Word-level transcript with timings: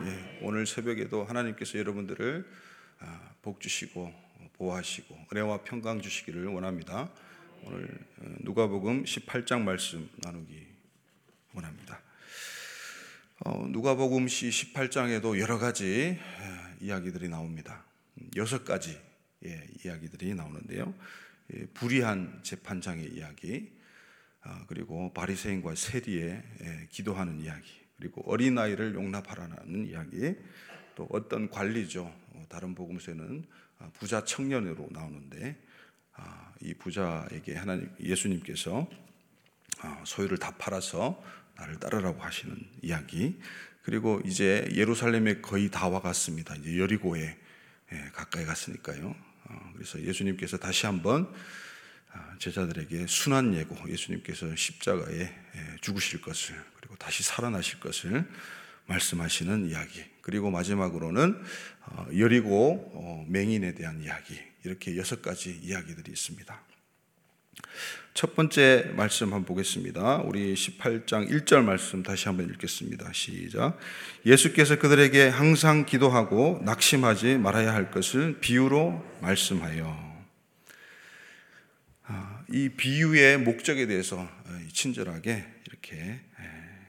예, 0.00 0.38
오늘 0.42 0.64
새벽에도 0.64 1.24
하나님께서 1.24 1.76
여러분들을 1.76 2.48
아, 3.00 3.32
복 3.42 3.60
주시고 3.60 4.12
보호하시고 4.52 5.26
은혜와 5.32 5.64
평강 5.64 6.00
주시기를 6.00 6.46
원합니다. 6.46 7.10
오늘 7.64 7.88
어, 8.18 8.36
누가복음 8.40 9.02
18장 9.02 9.62
말씀 9.62 10.08
나누기 10.18 10.68
원합니다. 11.52 12.00
어, 13.40 13.66
누가복음 13.68 14.26
18장에도 14.26 15.36
여러 15.40 15.58
가지 15.58 16.16
이야기들이 16.80 17.28
나옵니다. 17.28 17.84
여섯 18.36 18.64
가지 18.64 19.00
예, 19.44 19.66
이야기들이 19.84 20.32
나오는데요. 20.34 20.94
예, 21.54 21.66
불의한 21.74 22.40
재판장의 22.44 23.14
이야기, 23.14 23.72
아, 24.42 24.64
그리고 24.68 25.12
바리새인과 25.12 25.74
세리의 25.74 26.42
예, 26.62 26.88
기도하는 26.90 27.40
이야기, 27.40 27.87
그리고 27.98 28.22
어린 28.30 28.56
아이를 28.56 28.94
용납하라는 28.94 29.86
이야기, 29.88 30.34
또 30.94 31.06
어떤 31.10 31.50
관리죠. 31.50 32.02
어, 32.02 32.46
다른 32.48 32.74
복음서에는 32.74 33.44
아, 33.80 33.90
부자 33.94 34.24
청년으로 34.24 34.88
나오는데 34.90 35.56
아, 36.14 36.52
이 36.60 36.74
부자에게 36.74 37.54
하나님 37.54 37.90
예수님께서 38.00 38.88
소유를 40.04 40.38
다 40.38 40.56
팔아서 40.58 41.22
나를 41.56 41.78
따르라고 41.78 42.20
하시는 42.20 42.56
이야기. 42.82 43.38
그리고 43.82 44.20
이제 44.24 44.68
예루살렘에 44.74 45.40
거의 45.40 45.70
다 45.70 45.88
와갔습니다. 45.88 46.56
이제 46.56 46.78
여리고에 46.78 47.36
가까이 48.12 48.44
갔으니까요. 48.44 49.14
어, 49.44 49.70
그래서 49.74 50.00
예수님께서 50.00 50.56
다시 50.56 50.86
한번 50.86 51.24
아, 51.24 51.34
제자들에게 52.38 53.06
순한 53.06 53.54
예고, 53.54 53.76
예수님께서 53.88 54.54
십자가에 54.54 55.20
예, 55.20 55.76
죽으실 55.80 56.20
것을 56.20 56.54
그리고 56.76 56.96
다시 56.96 57.22
살아나실 57.22 57.80
것을 57.80 58.24
말씀하시는 58.86 59.68
이야기. 59.68 60.04
그리고 60.22 60.50
마지막으로는 60.50 61.42
어, 61.86 62.06
여리고 62.16 62.90
어, 62.94 63.24
맹인에 63.28 63.74
대한 63.74 64.02
이야기. 64.02 64.38
이렇게 64.64 64.96
여섯 64.96 65.22
가지 65.22 65.58
이야기들이 65.62 66.10
있습니다. 66.10 66.62
첫 68.14 68.34
번째 68.34 68.92
말씀 68.96 69.26
한번 69.32 69.44
보겠습니다. 69.44 70.18
우리 70.18 70.54
18장 70.54 71.30
1절 71.30 71.62
말씀 71.62 72.02
다시 72.02 72.26
한번 72.26 72.48
읽겠습니다. 72.50 73.12
시작. 73.12 73.78
예수께서 74.26 74.78
그들에게 74.78 75.28
항상 75.28 75.86
기도하고 75.86 76.60
낙심하지 76.64 77.38
말아야 77.38 77.72
할 77.72 77.90
것을 77.90 78.40
비유로 78.40 79.18
말씀하여. 79.20 80.07
아, 82.10 82.42
이 82.48 82.70
비유의 82.70 83.36
목적에 83.40 83.86
대해서 83.86 84.16
어, 84.18 84.60
친절하게 84.72 85.44
이렇게 85.66 86.18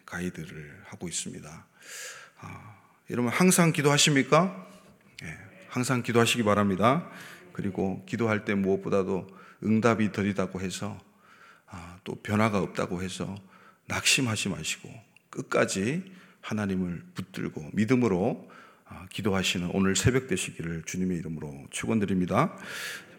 가이드를 0.06 0.82
하고 0.86 1.10
있습니다. 1.10 1.68
아, 2.40 2.78
여러분 3.10 3.30
항상 3.30 3.74
기도하십니까? 3.74 4.68
항상 5.68 6.04
기도하시기 6.04 6.44
바랍니다. 6.44 7.10
그리고 7.52 8.06
기도할 8.06 8.46
때 8.46 8.56
무엇보다도 8.56 9.28
응답이 9.62 10.14
덜이다고 10.14 10.62
해서 10.62 10.98
아, 11.68 12.00
또 12.06 12.16
변화가 12.16 12.60
없다고 12.60 13.04
해서 13.04 13.36
낙심하지 13.88 14.48
마시고 14.48 14.90
끝까지 15.30 16.14
하나님을 16.40 17.04
붙들고 17.14 17.72
믿음으로 17.74 18.50
아, 18.50 18.56
기도하시는 19.10 19.70
오늘 19.74 19.96
새벽 19.96 20.28
되시기를 20.28 20.84
주님의 20.86 21.18
이름으로 21.18 21.66
축원드립니다. 21.72 22.56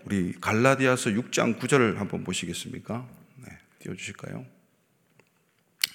우리 0.05 0.35
갈라디아서 0.41 1.11
6장 1.11 1.59
9절을 1.59 1.97
한번 1.97 2.25
보시겠습니까? 2.25 3.07
네, 3.45 3.59
띄워 3.81 3.95
주실까요? 3.95 4.45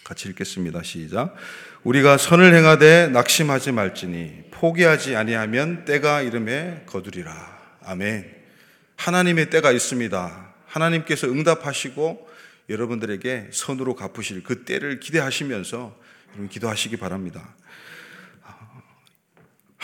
같이 0.03 0.29
읽겠습니다. 0.29 0.83
시작. 0.83 1.35
우리가 1.83 2.17
선을 2.17 2.53
행하되 2.53 3.07
낙심하지 3.07 3.71
말지니 3.71 4.43
포기하지 4.51 5.15
아니하면 5.15 5.83
때가 5.85 6.21
이름에 6.21 6.83
거두리라. 6.85 7.33
아멘. 7.83 8.31
하나님의 8.97 9.49
때가 9.49 9.71
있습니다. 9.71 10.53
하나님께서 10.67 11.27
응답하시고 11.27 12.29
여러분들에게 12.69 13.49
선으로 13.51 13.95
갚으실 13.95 14.43
그 14.43 14.63
때를 14.63 14.99
기대하시면서 14.99 15.99
여러분 16.29 16.49
기도하시기 16.49 16.97
바랍니다. 16.97 17.55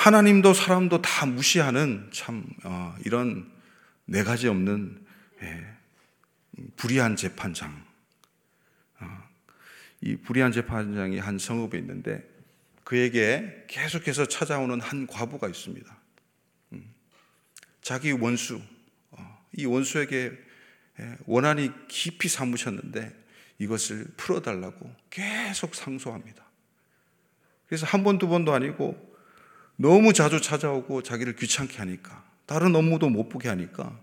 하나님도 0.01 0.55
사람도 0.55 1.03
다 1.03 1.27
무시하는 1.27 2.09
참 2.11 2.43
어, 2.63 2.95
이런 3.05 3.47
네 4.05 4.23
가지 4.23 4.47
없는 4.47 4.99
예, 5.43 5.63
불의한 6.75 7.15
재판장. 7.15 7.85
어, 8.99 9.05
이 10.01 10.15
불의한 10.15 10.53
재판장이 10.53 11.19
한 11.19 11.37
성읍에 11.37 11.77
있는데 11.77 12.27
그에게 12.83 13.63
계속해서 13.67 14.25
찾아오는 14.25 14.81
한 14.81 15.05
과부가 15.05 15.47
있습니다. 15.47 15.95
음, 16.73 16.95
자기 17.83 18.11
원수, 18.11 18.59
어, 19.11 19.45
이 19.55 19.65
원수에게 19.67 20.31
예, 20.99 21.17
원한이 21.27 21.69
깊이 21.87 22.27
사무셨는데 22.27 23.15
이것을 23.59 24.07
풀어달라고 24.17 24.95
계속 25.11 25.75
상소합니다. 25.75 26.43
그래서 27.67 27.85
한 27.85 28.03
번, 28.03 28.17
두 28.17 28.27
번도 28.27 28.51
아니고 28.51 29.10
너무 29.81 30.13
자주 30.13 30.39
찾아오고 30.39 31.01
자기를 31.01 31.35
귀찮게 31.35 31.77
하니까 31.77 32.23
다른 32.45 32.75
업무도 32.75 33.09
못 33.09 33.29
보게 33.29 33.49
하니까 33.49 33.99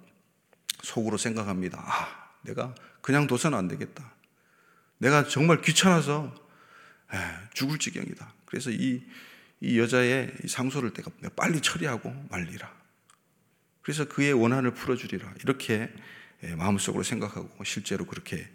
속으로 0.82 1.16
생각합니다. 1.16 1.80
아, 1.86 2.30
내가 2.42 2.74
그냥 3.00 3.28
둬서는 3.28 3.56
안 3.56 3.68
되겠다. 3.68 4.12
내가 4.98 5.28
정말 5.28 5.62
귀찮아서 5.62 6.34
에, 7.14 7.16
죽을 7.54 7.78
지경이다. 7.78 8.34
그래서 8.44 8.70
이, 8.70 9.04
이 9.60 9.78
여자의 9.78 10.32
상소를 10.48 10.92
내가 10.92 11.12
빨리 11.36 11.60
처리하고 11.60 12.26
말리라. 12.28 12.72
그래서 13.82 14.06
그의 14.08 14.32
원한을 14.32 14.74
풀어주리라. 14.74 15.32
이렇게 15.44 15.92
예, 16.42 16.54
마음속으로 16.56 17.04
생각하고 17.04 17.62
실제로 17.62 18.04
그렇게 18.04 18.48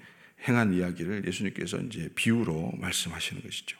행한 0.45 0.73
이야기를 0.73 1.25
예수님께서 1.25 1.78
이제 1.78 2.09
비유로 2.16 2.73
말씀하시는 2.79 3.41
것이죠. 3.41 3.78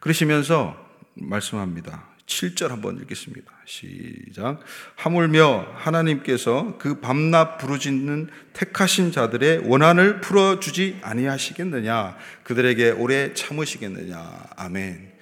그러시면서 0.00 0.91
말씀합니다. 1.14 2.12
7절 2.26 2.68
한번 2.68 2.98
읽겠습니다. 3.00 3.52
시작. 3.66 4.60
하물며 4.96 5.74
하나님께서 5.74 6.76
그 6.78 7.00
밤낮 7.00 7.58
부르짖는 7.58 8.28
택하신 8.52 9.12
자들의 9.12 9.68
원한을 9.68 10.20
풀어 10.20 10.60
주지 10.60 10.98
아니하시겠느냐? 11.02 12.16
그들에게 12.44 12.90
오래 12.90 13.34
참으시겠느냐? 13.34 14.44
아멘. 14.56 15.12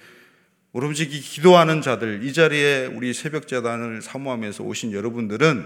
오로지 0.73 1.09
기도하는 1.09 1.81
자들, 1.81 2.23
이 2.23 2.31
자리에 2.31 2.85
우리 2.85 3.13
새벽 3.13 3.47
재단을 3.47 4.01
사모하면서 4.01 4.63
오신 4.63 4.93
여러분들은 4.93 5.65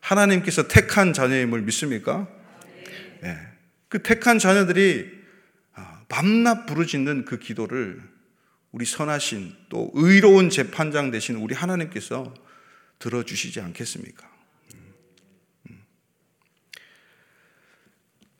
하나님께서 0.00 0.66
택한 0.66 1.12
자녀임을 1.12 1.62
믿습니까? 1.62 2.26
네. 3.22 3.36
그 3.88 4.02
택한 4.02 4.38
자녀들이 4.38 5.08
아, 5.74 6.00
밤낮 6.08 6.66
부르짖는 6.66 7.26
그 7.26 7.38
기도를 7.38 8.09
우리 8.72 8.84
선하신 8.84 9.56
또 9.68 9.90
의로운 9.94 10.50
재판장 10.50 11.10
되신 11.10 11.36
우리 11.36 11.54
하나님께서 11.54 12.32
들어주시지 12.98 13.60
않겠습니까? 13.60 14.30
음, 14.74 14.94
음. 15.70 15.82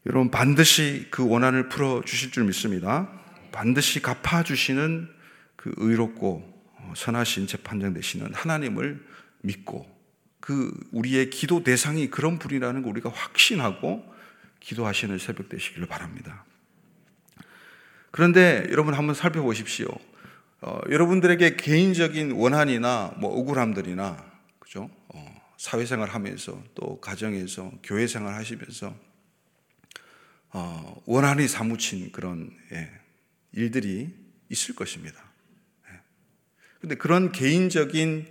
여러분 0.07 0.31
반드시 0.31 1.09
그 1.11 1.27
원한을 1.27 1.69
풀어 1.69 2.03
주실 2.05 2.31
줄 2.31 2.45
믿습니다. 2.45 3.11
반드시 3.51 4.01
갚아 4.01 4.45
주시는 4.45 5.09
그 5.57 5.73
의롭고 5.77 6.63
어, 6.77 6.93
선하신 6.97 7.47
재판장 7.47 7.93
되시는 7.93 8.33
하나님을 8.35 9.05
믿고 9.43 10.01
그 10.39 10.73
우리의 10.93 11.31
기도 11.31 11.63
대상이 11.65 12.09
그런 12.09 12.39
분이라는 12.39 12.83
걸 12.83 12.91
우리가 12.93 13.11
확신하고 13.11 14.05
기도하시는 14.61 15.19
새벽 15.19 15.49
되시기를 15.49 15.87
바랍니다. 15.87 16.45
그런데 18.11 18.67
여러분 18.71 18.95
한번 18.95 19.15
살펴보십시오. 19.15 19.89
어, 20.63 20.81
여러분들에게 20.91 21.57
개인적인 21.57 22.33
원한이나 22.33 23.15
뭐 23.19 23.31
억울함들이나 23.39 24.31
그죠? 24.59 24.91
어, 25.09 25.43
사회생활 25.57 26.11
하면서 26.11 26.63
또 26.75 27.01
가정에서 27.01 27.73
교회 27.83 28.07
생활 28.07 28.35
하시면서 28.35 28.95
어, 30.53 31.03
원한이 31.07 31.49
사무친 31.49 32.13
그런 32.13 32.51
예, 32.73 32.91
일들이 33.53 34.15
있을 34.51 34.75
것입니다. 34.75 35.23
예. 35.89 36.01
근데 36.81 36.95
그런 36.95 37.33
개인적인 37.33 38.27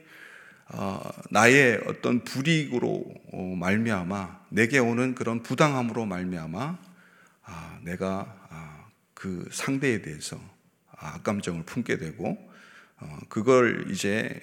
어, 0.71 1.01
나의 1.31 1.81
어떤 1.87 2.23
불이익으로 2.23 3.05
어, 3.33 3.55
말미암아 3.55 4.45
내게 4.49 4.77
오는 4.77 5.15
그런 5.15 5.41
부당함으로 5.41 6.05
말미암아 6.05 6.77
아, 7.41 7.79
내가 7.81 8.37
아, 8.49 8.85
그 9.15 9.49
상대에 9.51 10.03
대해서 10.03 10.39
악감정을 10.99 11.63
품게 11.63 11.97
되고 11.97 12.37
어, 12.97 13.19
그걸 13.29 13.87
이제 13.91 14.41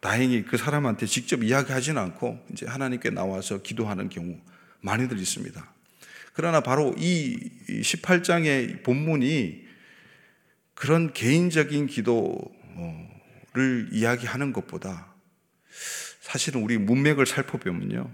다행히 0.00 0.44
그 0.44 0.56
사람한테 0.56 1.06
직접 1.06 1.42
이야기하지는 1.42 2.00
않고 2.00 2.44
이제 2.52 2.66
하나님께 2.66 3.10
나와서 3.10 3.62
기도하는 3.62 4.08
경우 4.08 4.38
많이들 4.80 5.18
있습니다. 5.18 5.74
그러나 6.32 6.60
바로 6.60 6.94
이 6.96 7.38
18장의 7.68 8.82
본문이 8.82 9.66
그런 10.74 11.12
개인적인 11.12 11.86
기도 11.86 12.38
이야기하는 13.92 14.52
것보다 14.52 15.12
사실은 16.20 16.62
우리 16.62 16.78
문맥을 16.78 17.26
살펴보면요. 17.26 18.10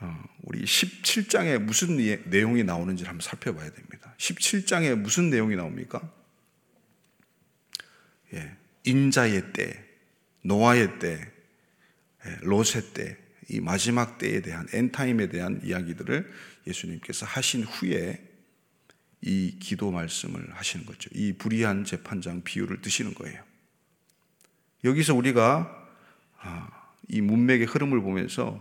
어, 0.00 0.24
우리 0.42 0.64
17장에 0.64 1.58
무슨 1.58 1.96
내용이 2.26 2.64
나오는지 2.64 3.04
한번 3.04 3.20
살펴봐야 3.20 3.70
됩니다. 3.70 4.14
17장에 4.18 4.94
무슨 4.94 5.30
내용이 5.30 5.56
나옵니까? 5.56 6.00
예, 8.34 8.56
인자의 8.84 9.52
때, 9.52 9.84
노아의 10.42 10.98
때, 10.98 11.30
예, 12.26 12.36
롯의 12.42 12.92
때, 12.94 13.16
이 13.48 13.60
마지막 13.60 14.18
때에 14.18 14.40
대한 14.40 14.66
엔타임에 14.72 15.28
대한 15.28 15.60
이야기들을 15.62 16.30
예수님께서 16.66 17.26
하신 17.26 17.64
후에 17.64 18.22
이 19.20 19.58
기도 19.60 19.90
말씀을 19.90 20.52
하시는 20.54 20.86
거죠. 20.86 21.10
이 21.12 21.32
불의한 21.32 21.84
재판장 21.84 22.42
비유를 22.42 22.80
드시는 22.80 23.14
거예요. 23.14 23.42
여기서 24.84 25.14
우리가 25.14 25.78
아, 26.38 26.92
이 27.08 27.20
문맥의 27.20 27.66
흐름을 27.66 28.00
보면서 28.00 28.58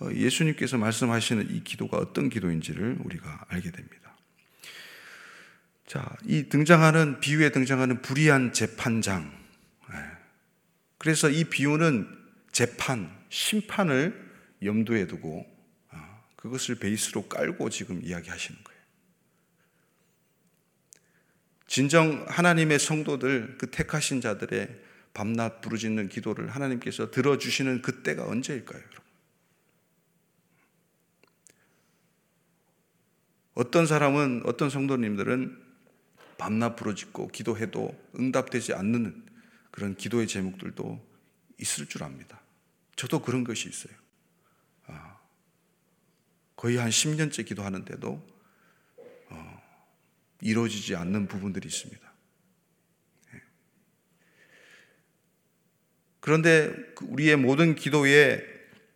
어, 0.00 0.10
예수님께서 0.12 0.78
말씀하시는 0.78 1.50
이 1.50 1.62
기도가 1.62 1.98
어떤 1.98 2.28
기도인지를 2.28 2.98
우리가 3.04 3.44
알게 3.48 3.70
됩니다. 3.70 3.99
자, 5.90 6.16
이 6.24 6.48
등장하는 6.48 7.18
비유에 7.18 7.50
등장하는 7.50 8.00
불의한 8.00 8.52
재판장. 8.52 9.36
예. 9.92 9.96
그래서 10.98 11.28
이 11.28 11.42
비유는 11.42 12.06
재판, 12.52 13.10
심판을 13.28 14.30
염두에 14.62 15.08
두고 15.08 15.44
아, 15.88 16.22
그것을 16.36 16.76
베이스로 16.76 17.26
깔고 17.26 17.70
지금 17.70 18.04
이야기하시는 18.04 18.62
거예요. 18.62 18.80
진정 21.66 22.24
하나님의 22.28 22.78
성도들, 22.78 23.56
그 23.58 23.68
택하신 23.72 24.20
자들의 24.20 24.68
밤낮 25.12 25.60
부르짖는 25.60 26.08
기도를 26.08 26.50
하나님께서 26.50 27.10
들어주시는 27.10 27.82
그때가 27.82 28.28
언제일까요, 28.28 28.80
여러분? 28.80 29.00
어떤 33.54 33.86
사람은, 33.86 34.42
어떤 34.44 34.70
성도님들은 34.70 35.69
밤낮 36.40 36.74
부르짖고 36.74 37.28
기도해도 37.28 37.94
응답되지 38.18 38.72
않는 38.72 39.26
그런 39.70 39.94
기도의 39.94 40.26
제목들도 40.26 41.06
있을 41.58 41.86
줄 41.86 42.02
압니다. 42.02 42.40
저도 42.96 43.20
그런 43.20 43.44
것이 43.44 43.68
있어요. 43.68 43.92
아, 44.86 45.18
거의 46.56 46.78
한 46.78 46.88
10년째 46.88 47.44
기도하는데도 47.44 48.26
어, 49.28 49.62
이루어지지 50.40 50.96
않는 50.96 51.28
부분들이 51.28 51.68
있습니다. 51.68 52.12
예. 53.34 53.42
그런데 56.20 56.72
그 56.94 57.04
우리의 57.04 57.36
모든 57.36 57.74
기도에 57.74 58.42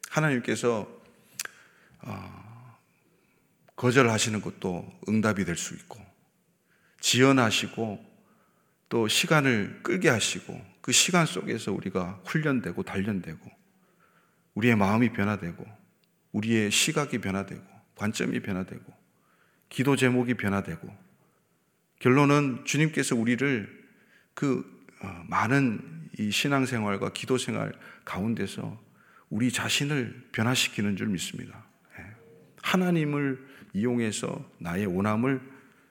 하나님께서 0.08 0.88
어, 2.00 2.78
거절하시는 3.76 4.40
것도 4.40 4.98
응답이 5.08 5.44
될 5.44 5.56
수 5.56 5.74
있고 5.74 6.03
지연하시고 7.04 8.02
또 8.88 9.08
시간을 9.08 9.80
끌게 9.82 10.08
하시고 10.08 10.58
그 10.80 10.90
시간 10.90 11.26
속에서 11.26 11.70
우리가 11.70 12.22
훈련되고 12.24 12.82
단련되고 12.82 13.50
우리의 14.54 14.74
마음이 14.74 15.12
변화되고 15.12 15.66
우리의 16.32 16.70
시각이 16.70 17.18
변화되고 17.18 17.62
관점이 17.96 18.40
변화되고 18.40 18.84
기도 19.68 19.96
제목이 19.96 20.34
변화되고 20.34 20.88
결론은 21.98 22.64
주님께서 22.64 23.14
우리를 23.16 23.84
그 24.32 24.64
어, 25.02 25.24
많은 25.28 26.08
이 26.18 26.30
신앙생활과 26.30 27.12
기도생활 27.12 27.74
가운데서 28.06 28.82
우리 29.28 29.52
자신을 29.52 30.28
변화시키는 30.32 30.96
줄 30.96 31.08
믿습니다. 31.08 31.66
예. 31.98 32.04
하나님을 32.62 33.46
이용해서 33.74 34.50
나의 34.58 34.86
원함을 34.86 35.42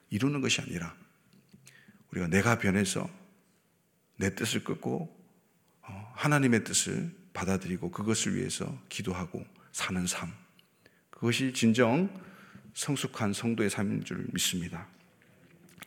이루는 0.10 0.42
것이 0.42 0.62
아니라 0.62 1.03
우리가 2.14 2.28
내가 2.28 2.60
변해서 2.60 3.10
내 4.18 4.36
뜻을 4.36 4.64
끊고 4.64 5.10
어, 5.82 6.14
하나님의 6.16 6.64
뜻을 6.64 7.12
받아들이고 7.34 7.90
그것을 7.90 8.36
위해서 8.36 8.80
기도하고 8.88 9.44
사는 9.72 10.06
삶. 10.06 10.32
그것이 11.10 11.54
진정 11.54 12.10
성숙한 12.76 13.34
성도의 13.34 13.72
삶인 13.72 14.04
줄 14.04 14.28
믿습니다. 14.32 14.88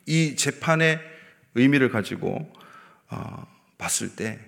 이 0.05 0.35
재판의 0.35 1.01
의미를 1.55 1.91
가지고 1.91 2.53
어, 3.09 3.47
봤을 3.79 4.17
때 4.17 4.41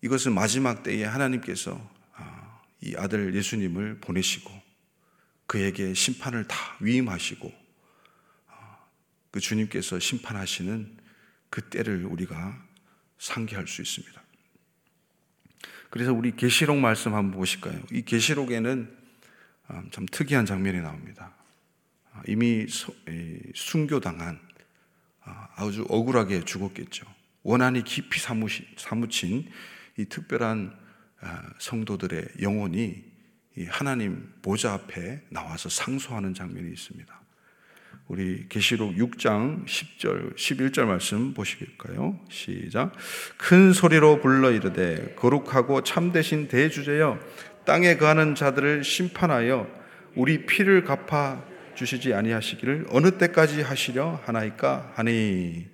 이것은 0.00 0.32
마지막 0.32 0.84
때에 0.84 1.04
하나님께서 1.04 1.72
어, 2.16 2.62
이 2.80 2.94
아들 2.96 3.34
예수님을 3.34 3.98
보내시고 3.98 4.48
그에게 5.46 5.92
심판을 5.92 6.46
다 6.46 6.76
위임하시고 6.80 7.48
어, 7.48 7.63
그 9.34 9.40
주님께서 9.40 9.98
심판하시는 9.98 10.96
그 11.50 11.60
때를 11.62 12.04
우리가 12.04 12.64
상기할 13.18 13.66
수 13.66 13.82
있습니다. 13.82 14.22
그래서 15.90 16.12
우리 16.12 16.36
계시록 16.36 16.78
말씀 16.78 17.14
한번 17.14 17.36
보실까요? 17.36 17.82
이 17.90 18.02
계시록에는 18.02 18.96
어, 19.66 19.82
참 19.90 20.06
특이한 20.06 20.46
장면이 20.46 20.80
나옵니다. 20.82 21.34
어, 22.12 22.22
이미 22.28 22.64
순교당한 23.56 24.38
아주 25.56 25.84
억울하게 25.88 26.44
죽었겠죠. 26.44 27.04
원한이 27.42 27.82
깊이 27.82 28.20
사무친 28.20 29.50
이 29.98 30.04
특별한 30.04 30.78
성도들의 31.58 32.24
영혼이 32.40 33.02
하나님 33.66 34.32
보좌 34.42 34.74
앞에 34.74 35.24
나와서 35.30 35.68
상소하는 35.68 36.34
장면이 36.34 36.70
있습니다. 36.70 37.23
우리 38.08 38.44
계시록 38.50 38.94
6장 38.96 39.64
10절 39.64 40.36
11절 40.36 40.84
말씀 40.84 41.32
보시겠까요? 41.32 42.20
시작. 42.28 42.92
큰 43.38 43.72
소리로 43.72 44.20
불러 44.20 44.50
이르되 44.50 45.14
거룩하고 45.16 45.82
참되신 45.82 46.48
대주제여 46.48 47.18
땅에 47.64 47.96
거하는 47.96 48.34
자들을 48.34 48.84
심판하여 48.84 49.66
우리 50.16 50.44
피를 50.44 50.84
갚아 50.84 51.42
주시지 51.74 52.12
아니하시기를 52.12 52.88
어느 52.90 53.12
때까지 53.12 53.62
하시려 53.62 54.20
하나이까 54.24 54.92
하니 54.94 55.66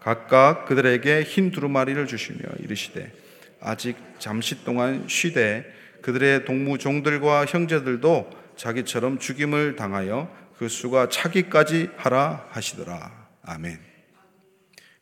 각각 0.00 0.64
그들에게 0.64 1.24
흰 1.24 1.50
두루마리를 1.50 2.06
주시며 2.06 2.38
이르시되 2.60 3.12
아직 3.60 3.96
잠시 4.18 4.64
동안 4.64 5.04
쉬되 5.08 5.70
그들의 6.00 6.46
동무 6.46 6.78
종들과 6.78 7.44
형제들도 7.44 8.30
자기처럼 8.56 9.18
죽임을 9.18 9.76
당하여 9.76 10.45
그 10.58 10.68
수가 10.68 11.08
차기까지 11.08 11.90
하라 11.96 12.48
하시더라. 12.50 13.28
아멘. 13.42 13.80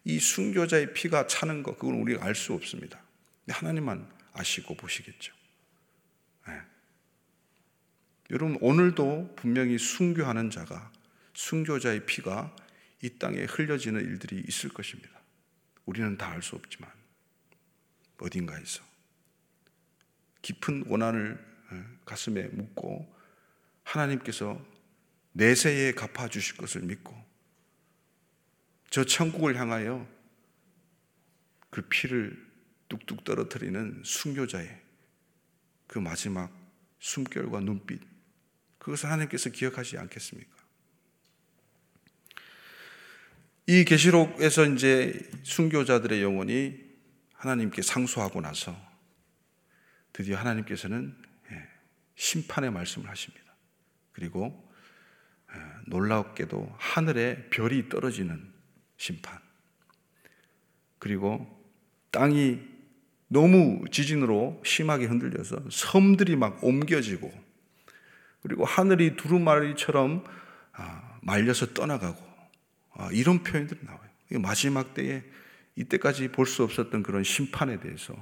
이 0.05 0.19
순교자의 0.19 0.93
피가 0.93 1.27
차는 1.27 1.63
것, 1.63 1.79
그건 1.79 1.95
우리가 1.97 2.25
알 2.25 2.35
수 2.35 2.53
없습니다. 2.55 3.03
하나님만 3.49 4.11
아시고 4.33 4.77
보시겠죠. 4.77 5.33
네. 6.49 6.61
여러분, 8.31 8.59
오늘도 8.61 9.35
분명히 9.37 9.79
순교하는 9.79 10.51
자가, 10.51 10.93
순교자의 11.35 12.05
피가 12.07 12.55
이 13.03 13.11
땅에 13.19 13.45
흘려지는 13.45 14.01
일들이 14.01 14.43
있을 14.47 14.71
것입니다. 14.71 15.11
우리는 15.87 16.17
다 16.19 16.31
알 16.31 16.43
수 16.43 16.57
없지만, 16.57 16.91
어딘가에서. 18.19 18.83
깊은 20.43 20.85
원한을 20.89 21.39
어, 21.71 21.85
가슴에 22.05 22.49
묻고 22.49 23.15
하나님께서 23.85 24.74
내세에 25.35 25.93
갚아 25.93 26.29
주실 26.29 26.57
것을 26.57 26.83
믿고 26.83 27.15
저 28.91 29.05
천국을 29.05 29.59
향하여 29.59 30.09
그 31.71 31.83
피를 31.83 32.41
뚝뚝 32.89 33.25
떨어뜨리는 33.25 34.03
순교자의 34.05 34.81
그 35.89 35.99
마지막 35.99 36.53
숨결과 37.01 37.61
눈빛 37.61 38.01
그것을 38.79 39.11
하나님께서 39.11 39.51
기억하지 39.51 39.99
않겠습니까? 39.99 40.55
이 43.67 43.85
계시록에서 43.85 44.67
이제 44.67 45.31
순교자들의 45.43 46.23
영혼이 46.23 46.79
하나님께 47.33 47.83
상소하고 47.83 48.41
나서 48.41 48.77
드디어 50.13 50.37
하나님께서는 50.37 51.17
예, 51.51 51.69
심판의 52.15 52.71
말씀을 52.71 53.09
하십니다. 53.09 53.57
그리고 54.13 54.71
예, 54.71 54.74
놀랍게도 55.87 56.75
하늘에 56.79 57.49
별이 57.51 57.89
떨어지는 57.89 58.53
심판. 58.97 59.39
그리고 60.99 61.47
땅이 62.11 62.61
너무 63.29 63.85
지진으로 63.91 64.63
심하게 64.65 65.07
흔들려서 65.07 65.63
섬들이 65.71 66.37
막 66.37 66.63
옮겨지고 66.63 67.33
그리고 68.43 68.65
하늘이 68.65 69.17
두루마리처럼 69.17 70.25
아, 70.73 71.19
말려서 71.23 71.75
떠나가고 71.75 72.23
아, 72.93 73.09
이런 73.13 73.43
표현들이 73.43 73.81
나와요. 73.85 74.11
마지막 74.41 74.95
때에 74.95 75.23
이때까지 75.77 76.29
볼 76.29 76.47
수 76.47 76.63
없었던 76.63 77.03
그런 77.03 77.25
심판에 77.25 77.81
대해서 77.81 78.15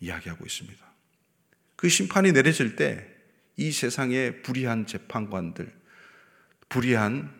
이야기하고 0.00 0.44
있습니다. 0.44 0.86
그 1.76 1.88
심판이 1.88 2.32
내려질 2.32 2.76
때 2.76 3.18
이 3.58 3.72
세상의 3.72 4.42
불의한 4.42 4.86
재판관들, 4.86 5.68
불의한 6.68 7.30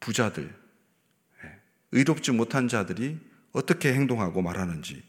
부자들, 0.00 0.44
예, 1.44 1.50
의롭지 1.92 2.32
못한 2.32 2.68
자들이 2.68 3.18
어떻게 3.52 3.92
행동하고 3.92 4.42
말하는지 4.42 5.02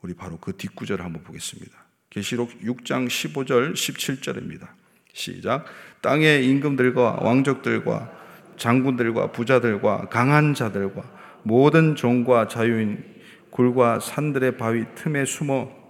우리 0.00 0.14
바로 0.14 0.38
그 0.38 0.56
뒷구절을 0.56 1.04
한번 1.04 1.22
보겠습니다. 1.22 1.84
계시록 2.10 2.50
6장 2.60 3.08
15절 3.08 3.74
17절입니다. 3.74 4.68
시작. 5.12 5.64
땅의 6.00 6.46
임금들과 6.46 7.20
왕족들과 7.22 8.12
장군들과 8.56 9.32
부자들과 9.32 10.08
강한 10.08 10.54
자들과 10.54 11.02
모든 11.42 11.96
종과 11.96 12.48
자유인 12.48 13.02
굴과 13.50 14.00
산들의 14.00 14.56
바위 14.56 14.84
틈에 14.94 15.24
숨어 15.24 15.83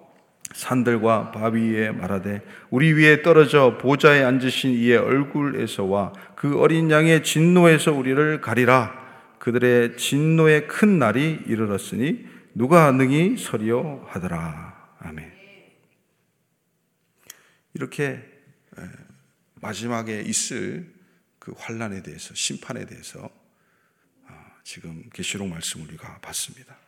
산들과 0.54 1.32
바위 1.32 1.72
위에 1.72 1.90
말하되 1.90 2.42
우리 2.70 2.92
위에 2.92 3.22
떨어져 3.22 3.76
보좌에 3.76 4.22
앉으신 4.22 4.72
이의 4.72 4.96
얼굴에서와 4.96 6.12
그 6.36 6.58
어린 6.58 6.90
양의 6.90 7.24
진노에서 7.24 7.92
우리를 7.92 8.40
가리라. 8.40 9.04
그들의 9.38 9.96
진노의 9.98 10.68
큰 10.68 10.98
날이 10.98 11.42
이르렀으니 11.46 12.26
누가 12.54 12.90
능히 12.92 13.36
서리요 13.36 14.06
하더라. 14.08 14.94
아멘. 15.00 15.32
이렇게 17.74 18.22
마지막에 19.56 20.20
있을 20.20 20.94
그 21.38 21.52
환란에 21.56 22.02
대해서 22.02 22.32
심판에 22.34 22.86
대해서 22.86 23.28
아, 24.26 24.46
지금 24.62 25.10
계시록 25.12 25.48
말씀을 25.48 25.88
우리가 25.88 26.20
봤습니다. 26.20 26.83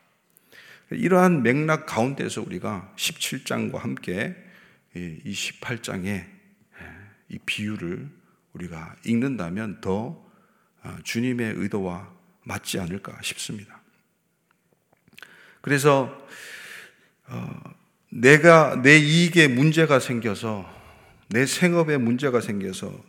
이러한 0.91 1.43
맥락 1.43 1.87
가운데서 1.87 2.43
우리가 2.43 2.93
17장과 2.97 3.79
함께 3.79 4.37
이 4.95 5.33
18장의 5.33 6.25
이 7.29 7.39
비유를 7.45 8.09
우리가 8.53 8.97
읽는다면 9.05 9.81
더 9.81 10.25
아, 10.83 10.99
주님의 11.03 11.55
의도와 11.57 12.13
맞지 12.45 12.79
않을까 12.79 13.21
싶습니다. 13.23 13.81
그래서 15.61 16.17
어, 17.27 17.61
내가 18.09 18.81
내 18.81 18.97
이익에 18.97 19.49
문제가 19.49 19.99
생겨서 19.99 20.73
내 21.29 21.45
생업에 21.45 21.97
문제가 21.97 22.41
생겨서 22.41 23.05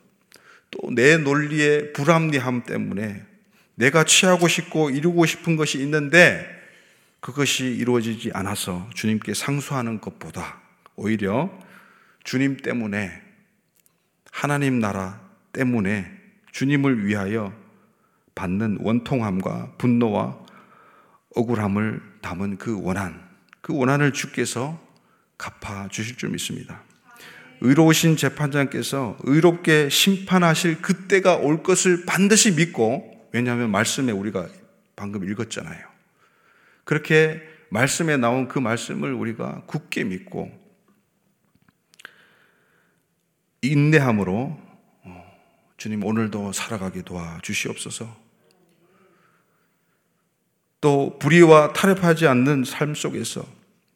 또 0.72 0.92
내 0.92 1.18
논리의 1.18 1.94
불합리함 1.94 2.64
때문에 2.64 3.24
내가 3.76 4.04
취하고 4.04 4.48
싶고 4.48 4.90
이루고 4.90 5.26
싶은 5.26 5.56
것이 5.56 5.80
있는데 5.80 6.57
그것이 7.20 7.66
이루어지지 7.66 8.32
않아서 8.34 8.90
주님께 8.94 9.34
상수하는 9.34 10.00
것보다 10.00 10.62
오히려 10.96 11.50
주님 12.24 12.58
때문에 12.58 13.12
하나님 14.32 14.80
나라 14.80 15.22
때문에 15.54 16.12
주님을 16.52 17.06
위하여 17.06 17.54
받는 18.36 18.80
원통함과 18.82 19.74
분노와 19.78 20.38
억울함을 21.36 22.02
담은 22.22 22.58
그 22.58 22.82
원한, 22.82 23.28
그 23.62 23.76
원한을 23.76 24.14
주께서 24.14 24.80
갚아 25.38 25.88
주실 25.90 26.18
줄 26.18 26.30
믿습니다. 26.30 26.84
의로우신 27.62 28.18
재판장께서 28.18 29.18
의롭게 29.24 29.90
심판하실 29.90 30.82
그때가 30.82 31.36
올 31.36 31.64
것을 31.64 32.06
반드시 32.06 32.56
믿고, 32.56 33.30
왜냐하면 33.34 33.72
말씀에 33.72 34.12
우리가 34.12 34.48
방금 34.96 35.30
읽었잖아요. 35.30 35.97
그렇게 36.88 37.42
말씀에 37.70 38.16
나온 38.16 38.48
그 38.48 38.60
말씀을 38.60 39.12
우리가 39.12 39.64
굳게 39.68 40.06
믿고 40.06 40.50
인내함으로 43.62 44.58
어, 45.04 45.38
주님 45.76 46.06
오늘도 46.06 46.54
살아가게 46.54 47.02
도와 47.02 47.40
주시옵소서. 47.44 48.08
또 50.80 51.20
불의와 51.20 51.74
탈협하지 51.74 52.26
않는 52.26 52.64
삶 52.64 52.96
속에서 52.96 53.46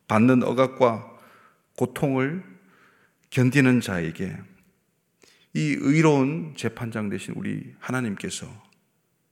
받는 0.09 0.43
억압과 0.43 1.17
고통을 1.77 2.43
견디는 3.29 3.79
자에게 3.79 4.35
이 5.53 5.77
의로운 5.79 6.55
재판장 6.57 7.07
되신 7.07 7.35
우리 7.37 7.73
하나님께서 7.79 8.47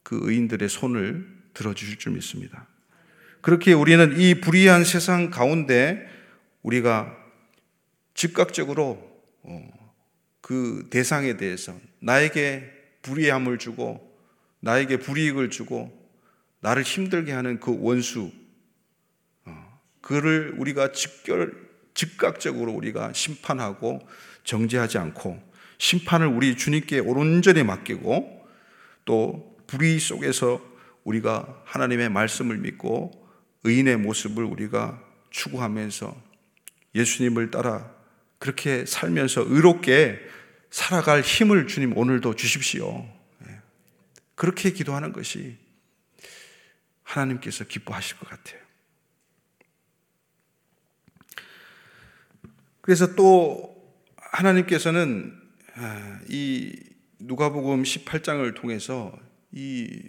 그 0.02 0.18
의인들의 0.22 0.66
손을 0.70 1.28
들어주실 1.52 1.98
줄 1.98 2.14
믿습니다. 2.14 2.69
그렇게 3.40 3.72
우리는 3.72 4.20
이 4.20 4.40
불의한 4.40 4.84
세상 4.84 5.30
가운데 5.30 6.06
우리가 6.62 7.16
즉각적으로 8.14 9.10
어, 9.42 9.70
그 10.40 10.88
대상에 10.90 11.36
대해서 11.36 11.74
나에게 12.00 12.70
불의함을 13.02 13.58
주고 13.58 14.10
나에게 14.60 14.98
불이익을 14.98 15.48
주고 15.48 15.90
나를 16.60 16.82
힘들게 16.82 17.32
하는 17.32 17.60
그 17.60 17.76
원수 17.80 18.30
어, 19.46 19.80
그를 20.02 20.54
우리가 20.58 20.92
직결 20.92 21.70
즉각적으로 21.94 22.72
우리가 22.72 23.12
심판하고 23.14 24.06
정죄하지 24.44 24.98
않고 24.98 25.42
심판을 25.78 26.26
우리 26.26 26.56
주님께 26.56 27.00
온전히 27.00 27.62
맡기고 27.62 28.46
또 29.06 29.56
불의 29.66 29.98
속에서 29.98 30.60
우리가 31.04 31.62
하나님의 31.64 32.10
말씀을 32.10 32.58
믿고 32.58 33.19
의인의 33.64 33.98
모습을 33.98 34.44
우리가 34.44 35.02
추구하면서 35.30 36.30
예수님을 36.94 37.50
따라 37.50 37.94
그렇게 38.38 38.86
살면서 38.86 39.44
의롭게 39.46 40.18
살아갈 40.70 41.20
힘을 41.20 41.66
주님 41.66 41.96
오늘도 41.96 42.36
주십시오. 42.36 43.06
예. 43.46 43.60
그렇게 44.34 44.70
기도하는 44.72 45.12
것이 45.12 45.58
하나님께서 47.02 47.64
기뻐하실 47.64 48.18
것 48.18 48.28
같아요. 48.28 48.60
그래서 52.80 53.14
또 53.14 53.76
하나님께서는 54.16 55.38
아, 55.74 56.20
이 56.28 56.76
누가복음 57.18 57.82
18장을 57.82 58.54
통해서 58.54 59.16
이 59.52 60.00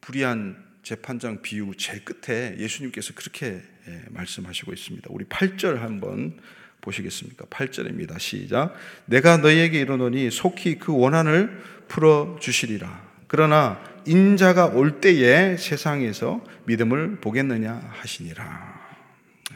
불의한 0.00 0.71
재판장 0.82 1.42
비유 1.42 1.72
제일 1.76 2.04
끝에 2.04 2.56
예수님께서 2.58 3.14
그렇게 3.14 3.62
예, 3.88 4.02
말씀하시고 4.10 4.72
있습니다. 4.72 5.08
우리 5.10 5.24
8절 5.26 5.76
한번 5.76 6.38
보시겠습니까? 6.80 7.46
8절입니다. 7.46 8.18
시작. 8.18 8.74
내가 9.06 9.36
너희에게 9.38 9.80
이르노니 9.80 10.30
속히 10.30 10.78
그 10.78 10.96
원한을 10.96 11.62
풀어 11.88 12.36
주시리라. 12.40 13.10
그러나 13.28 13.82
인자가 14.06 14.66
올 14.66 15.00
때에 15.00 15.56
세상에서 15.56 16.44
믿음을 16.66 17.20
보겠느냐 17.20 17.90
하시니라. 17.92 18.80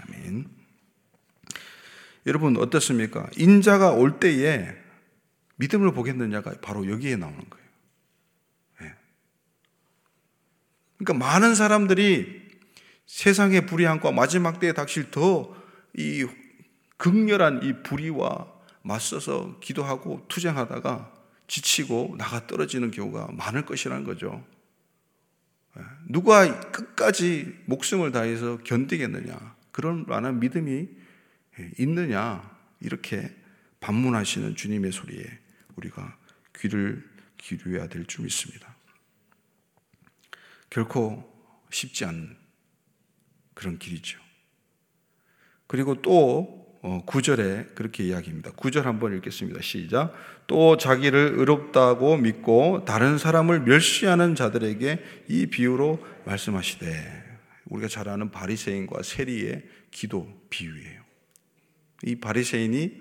아멘. 0.03 0.47
여러분 2.27 2.57
어떻습니까? 2.57 3.29
인자가 3.37 3.91
올 3.91 4.19
때에 4.21 4.69
믿음을 5.57 5.93
보겠느냐가 5.93 6.55
바로 6.63 6.89
여기에 6.89 7.17
나오는 7.17 7.39
거예요. 7.39 7.66
그러니까 10.99 11.15
많은 11.27 11.55
사람들이 11.55 12.47
세상의 13.07 13.67
불의함과 13.67 14.13
마지막 14.13 14.61
때에 14.61 14.73
닥칠 14.73 15.11
더 15.11 15.67
이 15.97 16.27
극렬한 16.99 17.63
이 17.63 17.83
불의와 17.83 18.53
맞서서 18.83 19.59
기도하고 19.61 20.25
투쟁하다가 20.29 21.13
지치고 21.49 22.17
나가 22.19 22.47
떨어지는 22.47 22.91
경우가 22.91 23.33
많을 23.33 23.65
것이라는 23.65 24.05
거죠. 24.05 24.45
예. 25.79 25.83
누가 26.09 26.71
끝까지 26.71 27.55
목숨을 27.67 28.13
다해서 28.13 28.59
견디겠느냐? 28.59 29.57
그런 29.73 30.05
만한 30.07 30.41
믿음이 30.41 30.89
있느냐? 31.79 32.57
이렇게 32.81 33.35
반문하시는 33.81 34.55
주님의 34.55 34.93
소리에 34.93 35.25
우리가 35.77 36.17
귀를 36.59 37.09
기울여야 37.39 37.89
될 37.89 38.05
줄 38.07 38.25
믿습니다. 38.25 38.76
결코 40.71 41.25
쉽지 41.71 42.05
않은 42.05 42.37
그런 43.55 43.79
길이죠. 43.79 44.19
그리고 45.67 46.01
또 46.03 46.67
9절에 46.83 47.71
어, 47.71 47.75
그렇게 47.75 48.05
이야기합니다. 48.05 48.53
9절 48.53 48.83
한번 48.83 49.17
읽겠습니다. 49.17 49.61
시작. 49.61 50.15
또 50.47 50.77
자기를 50.77 51.35
의롭다고 51.37 52.17
믿고 52.17 52.85
다른 52.87 53.19
사람을 53.19 53.61
멸시하는 53.61 54.35
자들에게 54.35 55.03
이 55.29 55.47
비유로 55.47 55.99
말씀하시되 56.25 57.25
우리가 57.67 57.89
잘 57.89 58.09
아는 58.09 58.31
바리새인과 58.31 59.03
세리의 59.03 59.65
기도 59.91 60.29
비유예요. 60.51 61.03
이 62.05 62.17
바리새인이 62.17 63.01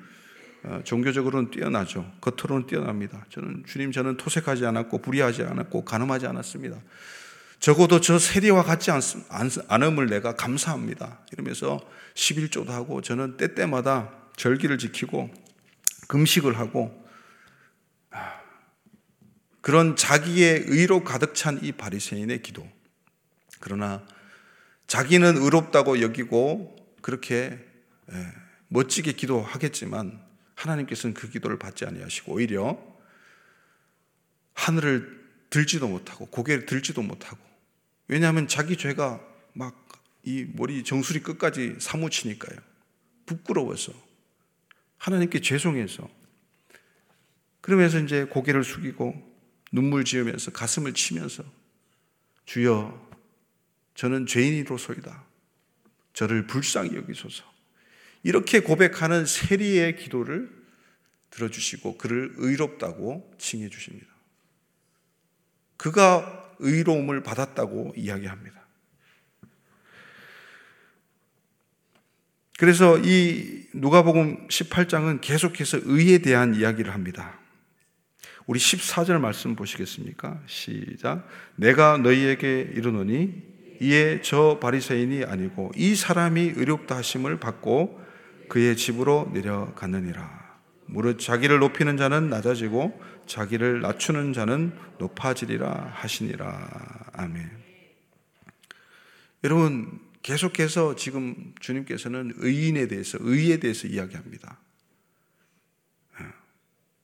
어, 0.63 0.81
종교적으로는 0.83 1.51
뛰어나죠. 1.51 2.11
겉으로는 2.21 2.65
뛰어납니다. 2.65 3.23
저는 3.29 3.65
주님 3.67 3.91
저는 3.91 4.17
토색하지 4.17 4.65
않았고 4.65 4.99
불의하지 4.99 5.43
않았고 5.43 5.85
간음하지 5.85 6.25
않았습니다. 6.25 6.81
적어도 7.59 7.99
저 8.01 8.19
세리와 8.19 8.63
같지 8.63 8.91
않, 8.91 9.01
않음을 9.67 10.07
내가 10.07 10.35
감사합니다. 10.35 11.21
이러면서 11.31 11.79
11조도 12.13 12.67
하고 12.67 13.01
저는 13.01 13.37
때때마다 13.37 14.11
절기를 14.35 14.77
지키고 14.77 15.33
금식을 16.07 16.57
하고 16.59 17.05
아, 18.11 18.39
그런 19.61 19.95
자기의 19.95 20.65
의로 20.67 21.03
가득 21.03 21.33
찬 21.33 21.59
이 21.63 21.71
바리새인의 21.71 22.41
기도. 22.41 22.67
그러나 23.59 24.05
자기는 24.87 25.37
의롭다고 25.37 26.01
여기고 26.01 26.75
그렇게 27.01 27.59
예, 28.11 28.27
멋지게 28.67 29.13
기도하겠지만 29.13 30.23
하나님께서는 30.55 31.13
그 31.13 31.29
기도를 31.29 31.57
받지 31.57 31.85
아니하시고 31.85 32.33
오히려 32.33 32.77
하늘을 34.53 35.25
들지도 35.49 35.87
못하고 35.87 36.27
고개를 36.27 36.65
들지도 36.65 37.01
못하고 37.01 37.44
왜냐하면 38.07 38.47
자기 38.47 38.77
죄가 38.77 39.21
막 39.53 39.85
이 40.25 40.47
머리 40.53 40.83
정수리 40.83 41.19
끝까지 41.21 41.75
사무치니까요. 41.79 42.59
부끄러워서 43.27 43.93
하나님께 44.97 45.39
죄송해서 45.39 46.09
그러면서 47.61 47.99
이제 47.99 48.25
고개를 48.25 48.63
숙이고 48.63 49.35
눈물 49.71 50.03
지으면서 50.03 50.51
가슴을 50.51 50.93
치면서 50.93 51.43
주여 52.45 53.09
저는 53.93 54.25
죄인이로소이다. 54.25 55.23
저를 56.13 56.47
불쌍히 56.47 56.95
여기소서. 56.95 57.43
이렇게 58.23 58.61
고백하는 58.61 59.25
세리의 59.25 59.97
기도를 59.97 60.49
들어주시고 61.29 61.97
그를 61.97 62.33
의롭다고 62.37 63.31
칭해 63.37 63.69
주십니다. 63.69 64.07
그가 65.77 66.34
의로움을 66.59 67.23
받았다고 67.23 67.93
이야기합니다. 67.95 68.65
그래서 72.57 72.97
이 72.99 73.65
누가복음 73.73 74.47
18장은 74.47 75.19
계속해서 75.21 75.79
의에 75.83 76.19
대한 76.19 76.55
이야기를 76.55 76.93
합니다. 76.93 77.39
우리 78.47 78.59
14절 78.59 79.19
말씀 79.19 79.55
보시겠습니까? 79.55 80.39
시작. 80.45 81.27
내가 81.55 81.97
너희에게 81.97 82.71
이르노니 82.75 83.43
이에 83.81 84.21
저 84.21 84.59
바리새인이 84.61 85.25
아니고 85.25 85.71
이 85.75 85.95
사람이 85.95 86.53
의롭다 86.55 86.95
하심을 86.97 87.39
받고 87.39 87.99
그의 88.47 88.77
집으로 88.77 89.31
내려갔느니라. 89.33 90.45
무릇 90.85 91.19
자기를 91.19 91.59
높이는 91.59 91.97
자는 91.97 92.29
낮아지고 92.29 93.01
자기를 93.27 93.81
낮추는 93.81 94.33
자는 94.33 94.77
높아지리라 94.99 95.91
하시니라. 95.95 97.11
아멘. 97.13 97.49
여러분, 99.43 99.99
계속해서 100.23 100.95
지금 100.95 101.53
주님께서는 101.59 102.33
의인에 102.37 102.87
대해서, 102.87 103.17
의에 103.21 103.57
대해서 103.57 103.87
이야기합니다. 103.87 104.59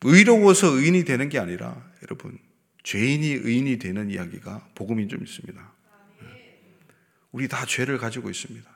의로워서 0.03 0.67
의인이 0.67 1.03
되는 1.05 1.29
게 1.29 1.37
아니라, 1.37 1.89
여러분, 2.01 2.39
죄인이 2.83 3.27
의인이 3.27 3.77
되는 3.77 4.09
이야기가 4.09 4.69
복음이 4.73 5.07
좀 5.07 5.21
있습니다. 5.21 5.73
우리 7.31 7.47
다 7.47 7.65
죄를 7.65 7.97
가지고 7.97 8.29
있습니다. 8.29 8.69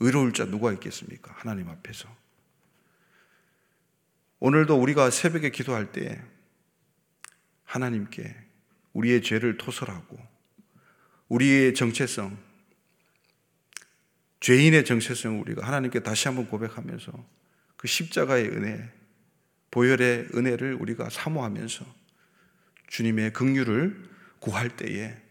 의로울 0.00 0.32
자 0.32 0.44
누가 0.44 0.72
있겠습니까? 0.72 1.32
하나님 1.36 1.68
앞에서. 1.68 2.08
오늘도 4.44 4.74
우리가 4.74 5.10
새벽에 5.10 5.50
기도할 5.50 5.92
때 5.92 6.20
하나님께 7.62 8.34
우리의 8.92 9.22
죄를 9.22 9.56
토설하고 9.56 10.18
우리의 11.28 11.74
정체성, 11.74 12.36
죄인의 14.40 14.84
정체성을 14.84 15.38
우리가 15.42 15.64
하나님께 15.64 16.00
다시 16.00 16.26
한번 16.26 16.48
고백하면서 16.48 17.12
그 17.76 17.86
십자가의 17.86 18.48
은혜, 18.48 18.90
보혈의 19.70 20.30
은혜를 20.34 20.74
우리가 20.74 21.08
사모하면서 21.08 21.86
주님의 22.88 23.34
긍휼을 23.34 24.10
구할 24.40 24.76
때에 24.76 25.22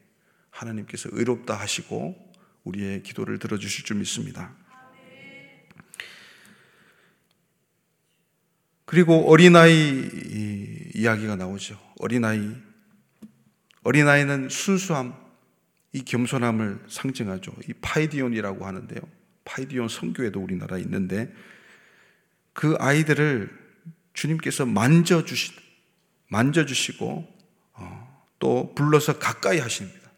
하나님께서 0.51 1.09
의롭다 1.11 1.53
하시고 1.53 2.15
우리의 2.63 3.03
기도를 3.03 3.39
들어주실 3.39 3.83
줄 3.83 3.97
믿습니다. 3.97 4.55
그리고 8.91 9.31
어린아이 9.31 10.09
이야기가 10.93 11.37
나오죠. 11.37 11.79
어린아이. 11.99 12.51
어린아이는 13.83 14.49
순수함, 14.49 15.15
이 15.93 16.03
겸손함을 16.03 16.81
상징하죠. 16.89 17.53
이 17.69 17.73
파이디온이라고 17.79 18.65
하는데요. 18.65 18.99
파이디온 19.45 19.87
성교에도 19.87 20.41
우리나라에 20.41 20.81
있는데 20.81 21.33
그 22.51 22.75
아이들을 22.81 23.49
주님께서 24.13 24.65
만져주시, 24.65 25.53
만져주시고 26.27 27.33
어, 27.75 28.23
또 28.39 28.75
불러서 28.75 29.19
가까이 29.19 29.59
하십니다. 29.59 30.11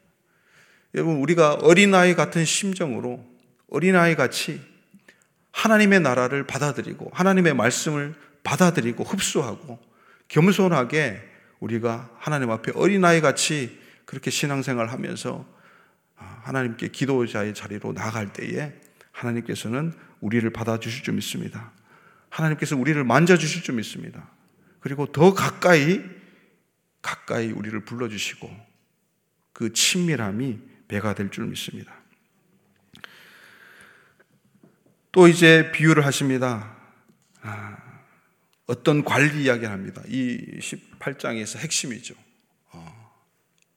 여러분, 0.96 1.18
우리가 1.18 1.54
어린아이 1.54 2.16
같은 2.16 2.44
심정으로 2.44 3.24
어린아이 3.70 4.16
같이 4.16 4.60
하나님의 5.52 6.00
나라를 6.00 6.44
받아들이고 6.48 7.12
하나님의 7.14 7.54
말씀을 7.54 8.16
받아들이고 8.44 9.02
흡수하고 9.02 9.80
겸손하게 10.28 11.20
우리가 11.58 12.10
하나님 12.18 12.50
앞에 12.50 12.72
어린아이 12.76 13.20
같이 13.20 13.80
그렇게 14.04 14.30
신앙생활 14.30 14.88
하면서 14.90 15.44
아, 16.16 16.40
하나님께 16.44 16.88
기도자의 16.88 17.54
자리로 17.54 17.92
나아갈 17.92 18.32
때에 18.32 18.72
하나님께서는 19.10 19.92
우리를 20.20 20.48
받아주실 20.50 21.02
줄 21.02 21.14
믿습니다. 21.14 21.72
하나님께서 22.28 22.76
우리를 22.76 23.02
만져주실 23.02 23.62
줄 23.62 23.74
믿습니다. 23.76 24.30
그리고 24.80 25.06
더 25.06 25.34
가까이, 25.34 26.02
가까이 27.00 27.50
우리를 27.50 27.84
불러주시고 27.84 28.50
그 29.52 29.72
친밀함이 29.72 30.58
배가 30.88 31.14
될 31.14 31.30
줄 31.30 31.46
믿습니다. 31.46 31.94
또 35.12 35.28
이제 35.28 35.70
비유를 35.72 36.04
하십니다. 36.04 36.76
아, 37.40 37.73
어떤 38.66 39.04
관리 39.04 39.44
이야기를 39.44 39.70
합니다. 39.70 40.02
이 40.08 40.58
18장에서 40.58 41.58
핵심이죠. 41.58 42.14
어, 42.72 43.12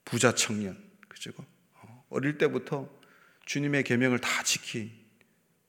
부자 0.05 0.33
청년, 0.33 0.77
그죠? 1.07 1.31
어, 1.73 2.05
어릴 2.09 2.37
때부터 2.37 2.89
주님의 3.45 3.83
계명을 3.83 4.19
다 4.19 4.43
지킨 4.43 4.91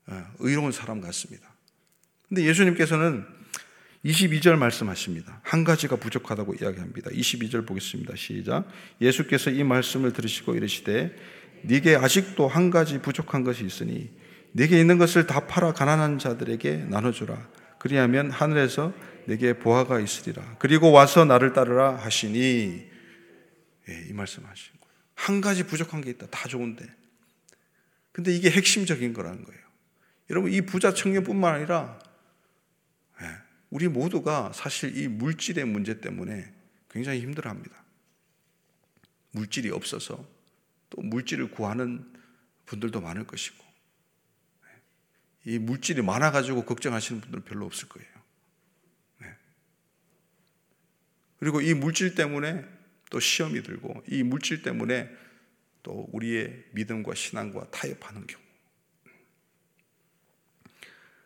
어, 0.07 0.25
의로운 0.39 0.71
사람 0.71 1.01
같습니다. 1.01 1.49
근데 2.27 2.43
예수님께서는 2.43 3.25
22절 4.05 4.55
말씀하십니다. 4.55 5.41
한 5.43 5.65
가지가 5.65 5.97
부족하다고 5.97 6.55
이야기합니다. 6.61 7.11
22절 7.11 7.67
보겠습니다. 7.67 8.15
시작. 8.15 8.65
예수께서 9.01 9.49
이 9.49 9.63
말씀을 9.63 10.13
들으시고 10.13 10.55
이르시되 10.55 11.13
네게 11.63 11.97
아직도 11.97 12.47
한 12.47 12.69
가지 12.69 13.01
부족한 13.01 13.43
것이 13.43 13.65
있으니 13.65 14.09
네게 14.53 14.79
있는 14.79 14.97
것을 14.97 15.27
다 15.27 15.47
팔아 15.47 15.73
가난한 15.73 16.19
자들에게 16.19 16.85
나눠 16.89 17.11
주라. 17.11 17.49
그리하면 17.79 18.29
하늘에서 18.29 18.93
내게 19.25 19.53
보화가 19.53 19.99
있으리라. 19.99 20.57
그리고 20.59 20.91
와서 20.91 21.25
나를 21.25 21.53
따르라 21.53 21.95
하시니 21.95 22.89
예, 23.89 24.05
이 24.07 24.13
말씀 24.13 24.45
하신 24.45 24.73
거예요. 24.79 24.95
한 25.15 25.41
가지 25.41 25.65
부족한 25.65 26.01
게 26.01 26.11
있다. 26.11 26.27
다 26.27 26.47
좋은데. 26.47 26.85
근데 28.11 28.35
이게 28.35 28.49
핵심적인 28.49 29.13
거라는 29.13 29.43
거예요. 29.43 29.61
여러분 30.29 30.51
이 30.51 30.61
부자 30.61 30.93
청년뿐만 30.93 31.55
아니라 31.55 31.99
예, 33.21 33.25
우리 33.69 33.87
모두가 33.87 34.51
사실 34.53 34.97
이 34.97 35.07
물질의 35.07 35.65
문제 35.65 35.99
때문에 36.01 36.53
굉장히 36.89 37.21
힘들어합니다. 37.21 37.83
물질이 39.31 39.69
없어서 39.69 40.27
또 40.89 41.01
물질을 41.01 41.51
구하는 41.51 42.11
분들도 42.65 42.99
많을 42.99 43.25
것이고 43.25 43.63
예, 43.63 43.68
이 45.45 45.57
물질이 45.57 46.01
많아가지고 46.01 46.65
걱정하시는 46.65 47.21
분들 47.21 47.41
별로 47.41 47.65
없을 47.65 47.87
거예요. 47.89 48.09
그리고 51.39 51.61
이 51.61 51.73
물질 51.73 52.15
때문에 52.15 52.65
또 53.09 53.19
시험이 53.19 53.63
들고 53.63 54.03
이 54.07 54.23
물질 54.23 54.61
때문에 54.61 55.09
또 55.83 56.07
우리의 56.11 56.65
믿음과 56.73 57.15
신앙과 57.15 57.71
타협하는 57.71 58.27
경우. 58.27 58.43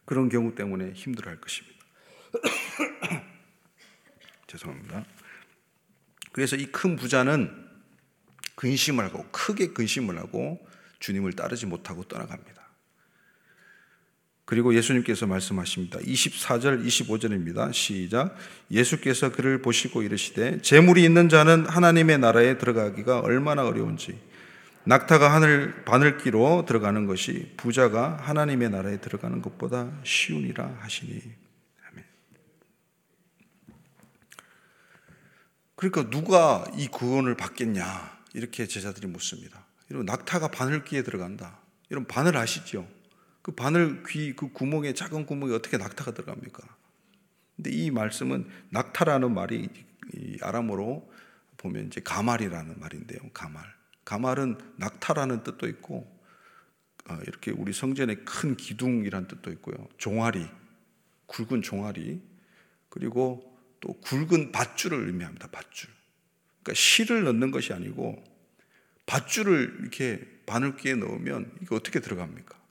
그런 0.05 0.29
경우 0.29 0.53
때문에 0.53 0.91
힘들어 0.93 1.31
할 1.31 1.41
것입니다. 1.41 1.83
죄송합니다. 4.47 5.05
그래서 6.31 6.55
이 6.55 6.67
큰 6.67 6.95
부자는 6.95 7.63
근심을 8.55 9.03
하고 9.05 9.25
크게 9.31 9.69
근심을 9.69 10.17
하고 10.19 10.65
주님을 10.99 11.33
따르지 11.33 11.65
못하고 11.65 12.03
떠나갑니다. 12.03 12.52
그리고 14.53 14.75
예수님께서 14.75 15.25
말씀하십니다. 15.25 15.97
24절, 15.97 16.85
25절입니다. 16.85 17.73
시작. 17.73 18.37
예수께서 18.69 19.31
그를 19.31 19.63
보시고 19.63 20.03
이르시되 20.03 20.61
재물이 20.61 21.03
있는 21.03 21.27
자는 21.27 21.65
하나님의 21.65 22.19
나라에 22.19 22.59
들어가기가 22.59 23.21
얼마나 23.21 23.65
어려운지 23.65 24.15
낙타가 24.83 25.33
하늘 25.33 25.83
바늘기로 25.85 26.65
들어가는 26.67 27.07
것이 27.07 27.51
부자가 27.57 28.17
하나님의 28.21 28.69
나라에 28.69 28.97
들어가는 29.01 29.41
것보다 29.41 29.91
쉬우니라 30.03 30.77
하시니. 30.81 31.19
아멘. 31.89 32.05
그러니까 35.75 36.11
누가 36.11 36.63
이 36.77 36.87
구원을 36.89 37.35
받겠냐 37.35 38.19
이렇게 38.35 38.67
제자들이 38.67 39.07
묻습니다. 39.07 39.65
이런 39.89 40.05
낙타가 40.05 40.49
바늘기에 40.49 41.01
들어간다. 41.01 41.57
이런 41.89 42.05
바늘 42.05 42.37
아시죠? 42.37 42.87
그 43.43 43.51
바늘 43.51 44.03
귀 44.07 44.33
그 44.35 44.51
구멍에 44.51 44.93
작은 44.93 45.27
구멍에 45.27 45.53
어떻게 45.53 45.77
낙타가 45.77 46.13
들어갑니까? 46.13 46.63
근데 47.55 47.69
이 47.69 47.91
말씀은 47.91 48.49
낙타라는 48.71 49.33
말이 49.33 49.69
아람어로 50.41 51.11
보면 51.57 51.87
이제 51.87 52.01
가말이라는 52.01 52.79
말인데요. 52.79 53.19
가말. 53.33 53.63
가말은 54.05 54.57
낙타라는 54.77 55.43
뜻도 55.43 55.67
있고 55.67 56.11
어, 57.09 57.19
이렇게 57.27 57.51
우리 57.51 57.73
성전에 57.73 58.15
큰 58.15 58.55
기둥이란 58.55 59.27
뜻도 59.27 59.51
있고요. 59.51 59.75
종아리, 59.97 60.47
굵은 61.27 61.61
종아리, 61.61 62.21
그리고 62.89 63.57
또 63.81 63.93
굵은 63.99 64.53
밧줄을 64.53 65.07
의미합니다. 65.07 65.49
밧줄. 65.51 65.89
그러니까 66.63 66.73
실을 66.75 67.23
넣는 67.25 67.51
것이 67.51 67.73
아니고 67.73 68.23
밧줄을 69.05 69.79
이렇게 69.81 70.25
바늘기에 70.45 70.95
넣으면 70.95 71.51
이게 71.61 71.75
어떻게 71.75 71.99
들어갑니까? 71.99 72.62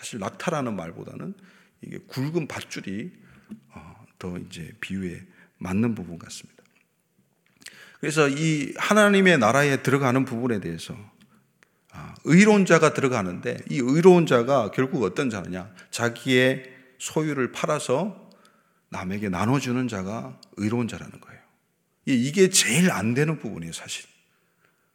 사실 0.00 0.18
낙타라는 0.18 0.74
말보다는 0.76 1.34
이게 1.82 1.98
굵은 1.98 2.48
밧줄이 2.48 3.12
어, 3.74 4.04
더 4.18 4.38
이제 4.38 4.72
비유에 4.80 5.20
맞는 5.58 5.94
부분 5.94 6.18
같습니다. 6.18 6.64
그래서 8.00 8.26
이 8.30 8.72
하나님의 8.78 9.36
나라에 9.36 9.82
들어가는 9.82 10.24
부분에 10.24 10.60
대해서 10.60 10.96
아, 11.92 12.14
의로운 12.24 12.64
자가 12.64 12.94
들어가는데 12.94 13.58
이 13.68 13.78
의로운 13.78 14.24
자가 14.24 14.70
결국 14.70 15.02
어떤 15.02 15.28
자느냐? 15.28 15.70
자기의 15.90 16.64
소유를 16.98 17.52
팔아서 17.52 18.30
남에게 18.88 19.28
나눠주는 19.28 19.86
자가 19.86 20.40
의로운 20.56 20.88
자라는 20.88 21.20
거예요. 21.20 21.40
이게 22.06 22.48
제일 22.48 22.90
안 22.90 23.12
되는 23.12 23.38
부분이에요, 23.38 23.72
사실. 23.72 24.08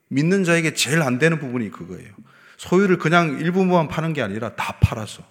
믿는 0.07 0.43
자에게 0.43 0.73
제일 0.73 1.03
안 1.03 1.19
되는 1.19 1.39
부분이 1.39 1.69
그거예요. 1.69 2.11
소유를 2.57 2.97
그냥 2.97 3.39
일부만 3.39 3.87
파는 3.87 4.13
게 4.13 4.21
아니라 4.21 4.55
다 4.55 4.77
팔아서. 4.79 5.23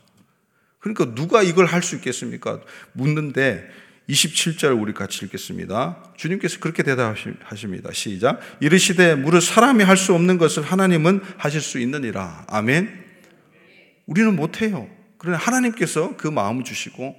그러니까 0.78 1.14
누가 1.14 1.42
이걸 1.42 1.66
할 1.66 1.82
수 1.82 1.96
있겠습니까? 1.96 2.60
묻는데 2.92 3.68
27절 4.08 4.78
우리 4.80 4.92
같이 4.92 5.24
읽겠습니다. 5.24 6.12
주님께서 6.16 6.60
그렇게 6.60 6.82
대답하십니다. 6.82 7.90
시작. 7.92 8.40
이르시되 8.60 9.14
무릇 9.14 9.42
사람이 9.42 9.82
할 9.82 9.96
수 9.96 10.14
없는 10.14 10.36
것을 10.36 10.62
하나님은 10.62 11.22
하실 11.38 11.62
수 11.62 11.78
있느니라. 11.78 12.44
아멘. 12.48 13.02
우리는 14.06 14.36
못해요. 14.36 14.88
그러나 15.16 15.38
하나님께서 15.38 16.18
그 16.18 16.28
마음 16.28 16.64
주시고 16.64 17.16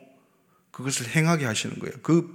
그것을 0.70 1.08
행하게 1.16 1.46
하시는 1.46 1.80
거예요. 1.80 1.96
그, 2.04 2.32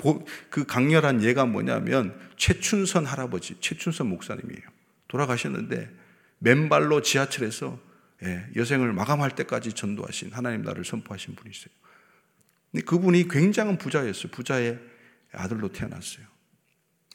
그 0.48 0.64
강렬한 0.64 1.22
예가 1.22 1.44
뭐냐면 1.44 2.18
최춘선 2.37 3.06
할아버지, 3.06 3.54
최춘선 3.61 4.09
목사님이에요. 4.09 4.62
돌아가셨는데 5.06 5.88
맨발로 6.40 7.03
지하철에서 7.03 7.79
예, 8.22 8.46
여생을 8.55 8.92
마감할 8.92 9.35
때까지 9.35 9.72
전도하신 9.72 10.33
하나님 10.33 10.62
나를 10.62 10.85
선포하신 10.85 11.37
분이세요. 11.37 11.72
그분이 12.85 13.29
굉장한 13.29 13.79
부자였어요. 13.79 14.31
부자의 14.31 14.79
아들로 15.33 15.72
태어났어요. 15.72 16.26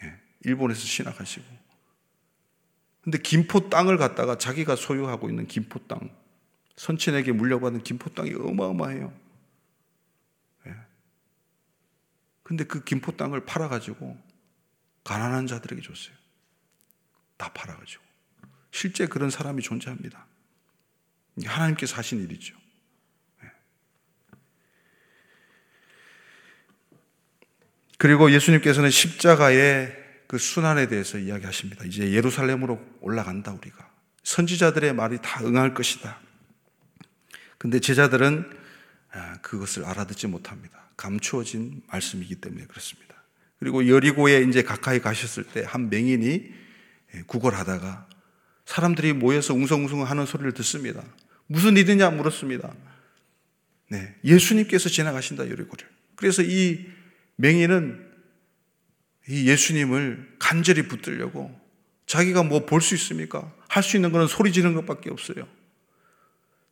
예, 0.04 0.20
일본에서 0.46 0.80
신학하시고. 0.80 1.46
근데 3.02 3.20
김포 3.20 3.70
땅을 3.70 3.98
갖다가 3.98 4.38
자기가 4.38 4.76
소유하고 4.76 5.30
있는 5.30 5.46
김포 5.46 5.80
땅, 5.88 6.10
선친에게 6.76 7.32
물려받은 7.34 7.84
김포 7.84 8.10
땅이 8.10 8.34
어마어마해요. 8.34 9.14
예. 10.66 10.76
근데 12.42 12.64
그 12.64 12.84
김포 12.84 13.12
땅을 13.12 13.46
팔아가지고 13.46 14.18
가난한 15.04 15.46
자들에게 15.46 15.84
줬어요. 15.84 16.16
다 17.38 17.52
팔아가지고. 17.54 18.05
실제 18.76 19.08
그런 19.08 19.30
사람이 19.30 19.62
존재합니다. 19.62 20.26
하나님께서 21.46 21.96
하신 21.96 22.22
일이죠. 22.22 22.58
네. 23.42 23.50
그리고 27.98 28.30
예수님께서는 28.32 28.90
십자가의 28.90 29.96
그 30.28 30.38
순환에 30.38 30.90
대해서 30.90 31.18
이야기하십니다. 31.18 31.86
이제 31.86 32.12
예루살렘으로 32.12 32.86
올라간다, 33.00 33.54
우리가. 33.54 33.90
선지자들의 34.24 34.94
말이 34.94 35.20
다 35.22 35.40
응할 35.46 35.74
것이다. 35.74 36.20
근데 37.58 37.80
제자들은 37.80 38.60
아, 39.12 39.38
그것을 39.42 39.86
알아듣지 39.86 40.28
못합니다. 40.28 40.90
감추어진 40.98 41.82
말씀이기 41.88 42.36
때문에 42.42 42.66
그렇습니다. 42.66 43.16
그리고 43.58 43.88
여리고에 43.88 44.42
이제 44.42 44.64
가까이 44.64 45.00
가셨을 45.00 45.46
때 45.46 45.64
한 45.64 45.90
맹인이 45.90 46.54
예, 47.14 47.22
구걸하다가 47.26 48.10
사람들이 48.66 49.14
모여서 49.14 49.54
웅성웅성 49.54 50.04
하는 50.04 50.26
소리를 50.26 50.52
듣습니다. 50.54 51.04
무슨 51.48 51.78
일이냐 51.78 52.10
물었습니다. 52.10 52.74
네, 53.90 54.16
예수님께서 54.24 54.90
지나가신다 54.90 55.50
여리고를. 55.50 55.88
그래서 56.16 56.42
이 56.42 56.86
맹인은 57.36 58.04
이 59.30 59.48
예수님을 59.50 60.36
간절히 60.40 60.84
붙들려고 60.88 61.54
자기가 62.06 62.44
뭐 62.44 62.66
볼 62.66 62.82
수 62.82 62.96
있습니까? 62.96 63.52
할 63.68 63.84
수 63.84 63.98
있는 63.98 64.12
것은 64.12 64.28
소리 64.28 64.52
지르는 64.52 64.76
것밖에 64.76 65.10
없어요. 65.10 65.48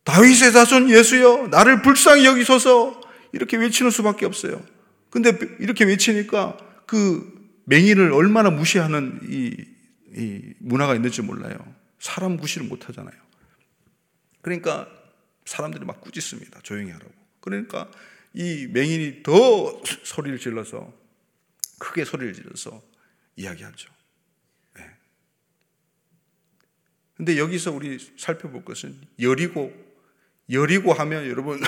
다윗의 0.04 0.52
자손 0.52 0.90
예수여, 0.90 1.48
나를 1.48 1.82
불쌍히 1.82 2.24
여기소서 2.24 3.00
이렇게 3.32 3.56
외치는 3.56 3.90
수밖에 3.90 4.26
없어요. 4.26 4.62
근데 5.10 5.36
이렇게 5.60 5.84
외치니까 5.84 6.56
그 6.86 7.32
맹인을 7.66 8.12
얼마나 8.12 8.50
무시하는 8.50 9.20
이, 9.28 9.56
이 10.16 10.40
문화가 10.58 10.94
있는지 10.94 11.22
몰라요. 11.22 11.56
사람 12.04 12.36
구실을 12.36 12.66
못 12.66 12.86
하잖아요. 12.86 13.18
그러니까 14.42 14.86
사람들이 15.46 15.86
막 15.86 16.02
꾸짖습니다. 16.02 16.60
조용히 16.60 16.90
하라고. 16.90 17.10
그러니까 17.40 17.90
이 18.34 18.66
맹인이 18.66 19.22
더 19.22 19.82
소리를 20.02 20.38
질러서 20.38 20.92
크게 21.78 22.04
소리를 22.04 22.34
질러서 22.34 22.82
이야기하죠. 23.36 23.90
네. 24.74 24.84
근데 27.16 27.38
여기서 27.38 27.72
우리 27.72 27.98
살펴볼 28.18 28.66
것은 28.66 29.00
여리고 29.18 29.72
여리고 30.50 30.92
하면 30.92 31.26
여러분 31.26 31.58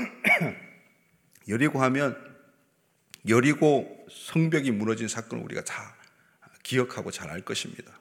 여리고 1.46 1.82
하면 1.82 2.16
여리고 3.28 4.06
성벽이 4.10 4.70
무너진 4.70 5.08
사건을 5.08 5.44
우리가 5.44 5.62
다 5.64 5.94
기억하고 6.62 7.10
잘 7.10 7.28
알 7.28 7.42
것입니다. 7.42 7.99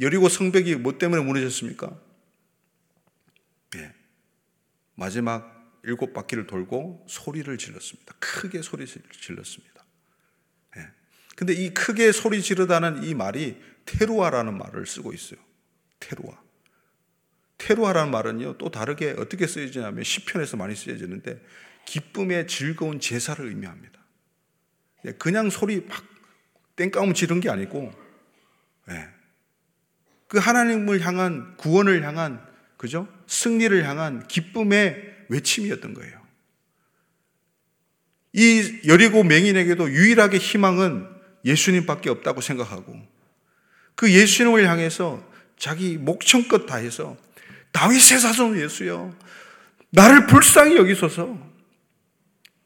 여리고 0.00 0.28
성벽이 0.28 0.76
뭐 0.76 0.98
때문에 0.98 1.22
무너졌습니까? 1.22 1.98
예. 3.76 3.92
마지막 4.94 5.54
일곱 5.84 6.12
바퀴를 6.12 6.46
돌고 6.46 7.06
소리를 7.08 7.56
질렀습니다. 7.56 8.14
크게 8.18 8.62
소리 8.62 8.86
질렀습니다. 8.86 9.84
예. 10.78 10.88
근데 11.36 11.52
이 11.52 11.72
크게 11.72 12.12
소리 12.12 12.42
지르다는 12.42 13.04
이 13.04 13.14
말이 13.14 13.60
테루아라는 13.84 14.56
말을 14.56 14.86
쓰고 14.86 15.12
있어요. 15.12 15.40
테루아. 16.00 16.42
테루아라는 17.58 18.10
말은요, 18.10 18.58
또 18.58 18.70
다르게 18.70 19.14
어떻게 19.16 19.46
쓰여지냐면, 19.46 20.04
시편에서 20.04 20.56
많이 20.56 20.74
쓰여지는데, 20.74 21.40
기쁨의 21.84 22.46
즐거운 22.46 22.98
제사를 22.98 23.46
의미합니다. 23.46 24.04
예, 25.06 25.12
그냥 25.12 25.50
소리 25.50 25.80
막 25.82 26.02
땡까움 26.76 27.14
지른 27.14 27.40
게 27.40 27.50
아니고, 27.50 27.92
예. 28.90 29.13
그 30.28 30.38
하나님을 30.38 31.00
향한 31.00 31.56
구원을 31.56 32.04
향한 32.04 32.44
그죠? 32.76 33.08
승리를 33.26 33.84
향한 33.86 34.26
기쁨의 34.26 35.26
외침이었던 35.28 35.94
거예요. 35.94 36.24
이 38.32 38.80
여리고 38.86 39.22
맹인에게도 39.22 39.90
유일하게 39.90 40.38
희망은 40.38 41.08
예수님밖에 41.44 42.10
없다고 42.10 42.40
생각하고 42.40 43.00
그 43.94 44.12
예수님을 44.12 44.68
향해서 44.68 45.24
자기 45.56 45.96
목청껏 45.98 46.66
다해서 46.66 47.16
다윗의 47.72 48.20
자손 48.20 48.58
예수여 48.58 49.14
나를 49.90 50.26
불쌍히 50.26 50.76
여기소서 50.76 51.38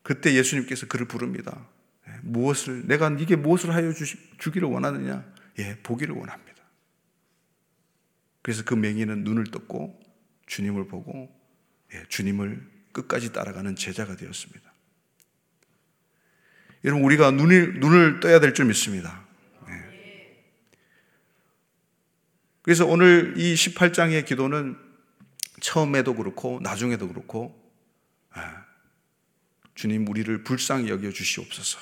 그때 0.03 0.33
예수님께서 0.33 0.87
그를 0.87 1.07
부릅니다. 1.07 1.67
예, 2.09 2.13
무엇을 2.23 2.87
내가 2.87 3.15
이게 3.19 3.37
무엇을 3.37 3.75
하여 3.75 3.93
주기를 4.39 4.69
원하느냐? 4.69 5.23
예, 5.59 5.77
보기를 5.83 6.15
원합니다. 6.15 6.48
그래서 8.49 8.65
그 8.65 8.73
맹인은 8.73 9.25
눈을 9.25 9.49
떴고 9.49 10.01
주님을 10.47 10.89
보고 10.89 11.31
예, 11.93 12.03
주님을 12.09 12.67
끝까지 12.93 13.35
따라가는 13.35 13.77
제자가 13.77 14.17
되었습니다. 14.17 14.73
여러분 16.87 17.05
우리가 17.05 17.31
눈을 17.31 17.79
눈을 17.79 18.21
떠야 18.21 18.41
될 18.41 18.55
줄 18.55 18.65
믿습니다. 18.65 19.23
예. 19.69 20.43
그래서 22.63 22.87
오늘 22.87 23.35
이 23.37 23.53
18장의 23.53 24.25
기도는 24.25 24.79
처음에도 25.61 26.15
그렇고 26.15 26.59
나중에도 26.63 27.07
그렇고 27.07 27.55
아, 28.31 28.65
주님 29.75 30.09
우리를 30.09 30.43
불쌍히 30.45 30.89
여겨 30.89 31.11
주시옵소서. 31.11 31.81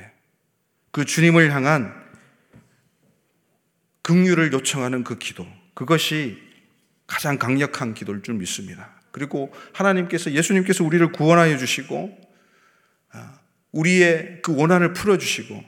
예. 0.00 0.10
그 0.90 1.04
주님을 1.04 1.52
향한 1.52 1.94
긍휼을 4.02 4.52
요청하는 4.52 5.04
그 5.04 5.16
기도 5.16 5.46
그것이 5.74 6.38
가장 7.06 7.38
강력한 7.38 7.94
기도일 7.94 8.22
줄 8.22 8.34
믿습니다. 8.34 8.90
그리고 9.10 9.52
하나님께서 9.72 10.32
예수님께서 10.32 10.84
우리를 10.84 11.12
구원하여 11.12 11.56
주시고 11.58 12.18
아, 13.10 13.38
우리의 13.72 14.40
그 14.42 14.56
원한을 14.56 14.92
풀어 14.94 15.18
주시고 15.18 15.62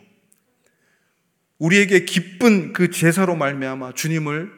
우리에게 1.59 2.05
기쁜 2.05 2.73
그 2.73 2.91
제사로 2.91 3.37
말미암아 3.37 3.93
주님을 3.95 4.53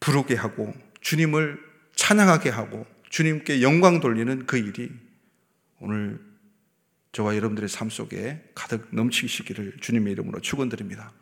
부르게 0.00 0.34
하고 0.34 0.72
주님을 1.00 1.60
찬양하게 1.94 2.50
하고 2.50 2.86
주님께 3.10 3.62
영광 3.62 4.00
돌리는 4.00 4.46
그 4.46 4.56
일이 4.56 4.90
오늘 5.80 6.20
저와 7.12 7.36
여러분들의 7.36 7.68
삶 7.68 7.90
속에 7.90 8.42
가득 8.54 8.88
넘치시기를 8.90 9.76
주님의 9.80 10.12
이름으로 10.12 10.40
축원드립니다. 10.40 11.12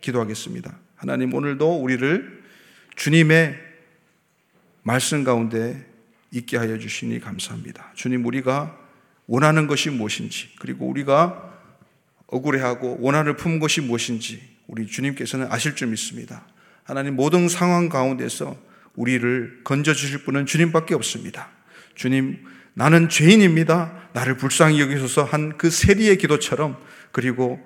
기도하겠습니다. 0.00 0.76
하나님 0.96 1.32
오늘도 1.34 1.80
우리를 1.80 2.42
주님의 2.96 3.58
말씀 4.82 5.24
가운데 5.24 5.86
있게 6.32 6.56
하여 6.56 6.78
주시니 6.78 7.20
감사합니다. 7.20 7.92
주님 7.94 8.24
우리가 8.26 8.76
원하는 9.26 9.66
것이 9.66 9.90
무엇인지 9.90 10.50
그리고 10.58 10.86
우리가 10.88 11.54
억울해하고 12.26 12.98
원한을 13.00 13.36
품은 13.36 13.58
것이 13.58 13.80
무엇인지 13.80 14.42
우리 14.66 14.86
주님께서는 14.86 15.50
아실 15.50 15.74
줄 15.74 15.88
믿습니다. 15.88 16.46
하나님 16.84 17.16
모든 17.16 17.48
상황 17.48 17.88
가운데서 17.88 18.56
우리를 18.94 19.60
건져 19.64 19.94
주실 19.94 20.24
분은 20.24 20.46
주님밖에 20.46 20.94
없습니다. 20.94 21.50
주님 21.94 22.44
나는 22.74 23.08
죄인입니다. 23.08 24.10
나를 24.12 24.36
불쌍히 24.36 24.80
여기소서 24.80 25.24
한 25.24 25.56
그 25.58 25.70
세리의 25.70 26.18
기도처럼 26.18 26.76
그리고 27.12 27.60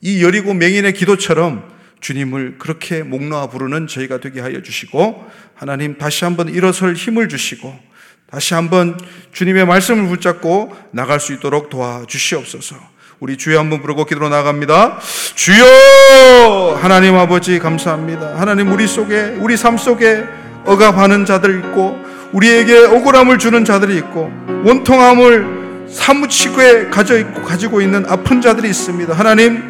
이 0.00 0.22
여리고 0.22 0.54
맹인의 0.54 0.92
기도처럼 0.92 1.77
주님을 2.00 2.56
그렇게 2.58 3.02
목 3.02 3.22
놓아 3.22 3.48
부르는 3.48 3.86
저희가 3.86 4.18
되게 4.20 4.40
하여 4.40 4.62
주시고 4.62 5.24
하나님 5.54 5.98
다시 5.98 6.24
한번 6.24 6.48
일어설 6.48 6.94
힘을 6.94 7.28
주시고 7.28 7.88
다시 8.30 8.54
한번 8.54 8.98
주님의 9.32 9.66
말씀을 9.66 10.08
붙잡고 10.08 10.76
나갈 10.90 11.18
수 11.18 11.32
있도록 11.32 11.70
도와주시옵소서. 11.70 12.76
우리 13.20 13.36
주여 13.36 13.58
한번 13.58 13.80
부르고 13.80 14.04
기도로 14.04 14.28
나갑니다. 14.28 15.00
주여! 15.34 16.78
하나님 16.80 17.16
아버지 17.16 17.58
감사합니다. 17.58 18.38
하나님 18.38 18.70
우리 18.70 18.86
속에, 18.86 19.36
우리 19.40 19.56
삶 19.56 19.76
속에 19.76 20.24
억압하는 20.64 21.24
자들 21.24 21.58
있고, 21.58 21.98
우리에게 22.32 22.76
억울함을 22.76 23.38
주는 23.38 23.64
자들이 23.64 23.96
있고, 23.96 24.30
원통함을 24.64 25.88
사무치게 25.90 26.90
가져 26.90 27.18
있고, 27.18 27.42
가지고 27.42 27.80
있는 27.80 28.04
아픈 28.06 28.40
자들이 28.40 28.68
있습니다. 28.68 29.12
하나님, 29.14 29.64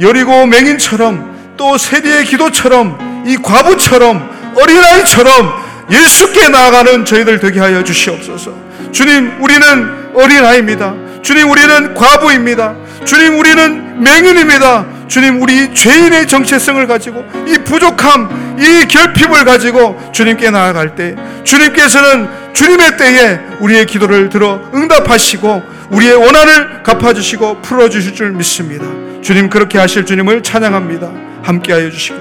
여리고 0.00 0.46
맹인처럼 0.46 1.35
또 1.56 1.78
세리의 1.78 2.24
기도처럼 2.24 3.24
이 3.26 3.36
과부처럼 3.36 4.54
어린아이처럼 4.56 5.66
예수께 5.90 6.48
나아가는 6.48 7.04
저희들 7.04 7.40
되게 7.40 7.60
하여 7.60 7.82
주시옵소서. 7.82 8.52
주님, 8.92 9.42
우리는 9.42 10.12
어린아이입니다. 10.14 10.94
주님, 11.22 11.50
우리는 11.50 11.94
과부입니다. 11.94 12.74
주님, 13.04 13.38
우리는 13.38 14.02
맹인입니다. 14.02 14.86
주님, 15.08 15.42
우리 15.42 15.72
죄인의 15.74 16.26
정체성을 16.26 16.84
가지고 16.86 17.24
이 17.46 17.58
부족함, 17.58 18.56
이 18.58 18.88
결핍을 18.88 19.44
가지고 19.44 20.00
주님께 20.12 20.50
나아갈 20.50 20.94
때 20.94 21.14
주님께서는 21.44 22.28
주님의 22.52 22.96
때에 22.96 23.38
우리의 23.60 23.86
기도를 23.86 24.28
들어 24.28 24.60
응답하시고 24.74 25.62
우리의 25.90 26.14
원한을 26.14 26.82
갚아주시고 26.82 27.62
풀어주실 27.62 28.14
줄 28.14 28.32
믿습니다. 28.32 28.84
주님 29.22 29.50
그렇게 29.50 29.78
하실 29.78 30.06
주님을 30.06 30.42
찬양합니다. 30.42 31.25
함께하여 31.46 31.90
주시길 31.90 32.18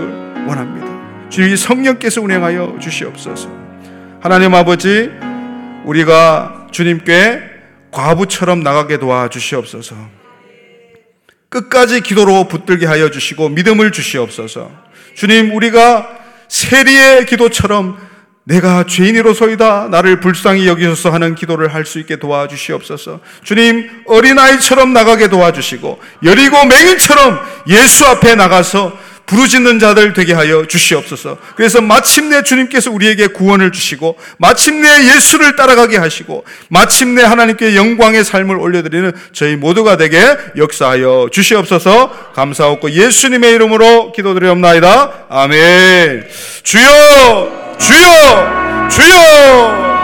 원합니다. 0.48 1.30
주님 1.30 1.56
성령께서 1.56 2.22
운행하여 2.22 2.78
주시옵소서. 2.80 3.50
하나님 4.22 4.54
아버지 4.54 5.10
우리가 5.84 6.68
주님께 6.72 7.42
과부처럼 7.92 8.62
나가게 8.62 9.00
도와 9.00 9.30
주시옵소서. 9.30 9.96
끝까지 11.50 12.02
기도로 12.02 12.48
붙들게 12.48 12.86
하여 12.86 13.10
주시고 13.10 13.50
믿음을 13.50 13.92
주시옵소서. 13.92 14.70
주님 15.16 15.56
우리가 15.56 16.08
세리의 16.48 17.26
기도처럼 17.26 17.98
내가 18.44 18.86
죄인이로소이다 18.86 19.88
나를 19.90 20.20
불쌍히 20.20 20.68
여기소서 20.68 21.10
하는 21.10 21.34
기도를 21.34 21.74
할 21.74 21.86
수 21.86 22.00
있게 22.00 22.18
도와주시옵소서. 22.18 23.20
주님 23.44 23.90
어린아이처럼 24.06 24.94
나가게 24.94 25.30
도와주시고 25.30 26.00
여리고 26.24 26.64
맹인처럼 26.66 27.40
예수 27.70 28.06
앞에 28.06 28.36
나가서 28.36 29.15
부르짖는 29.26 29.80
자들 29.80 30.14
되게 30.14 30.34
하여 30.34 30.66
주시옵소서. 30.68 31.38
그래서 31.56 31.82
마침내 31.82 32.44
주님께서 32.44 32.92
우리에게 32.92 33.28
구원을 33.28 33.72
주시고 33.72 34.18
마침내 34.38 34.88
예수를 35.16 35.56
따라가게 35.56 35.98
하시고 35.98 36.46
마침내 36.70 37.24
하나님께 37.24 37.76
영광의 37.76 38.24
삶을 38.24 38.58
올려드리는 38.58 39.12
저희 39.34 39.56
모두가 39.56 39.98
되게 39.98 40.20
역사하여 40.58 41.30
주시옵소서. 41.32 42.32
감사하고 42.36 42.92
예수님의 42.92 43.54
이름으로 43.54 44.12
기도드리옵나이다. 44.12 45.26
아멘. 45.30 46.28
주여, 46.64 47.78
주여, 47.80 48.88
주여. 48.90 49.95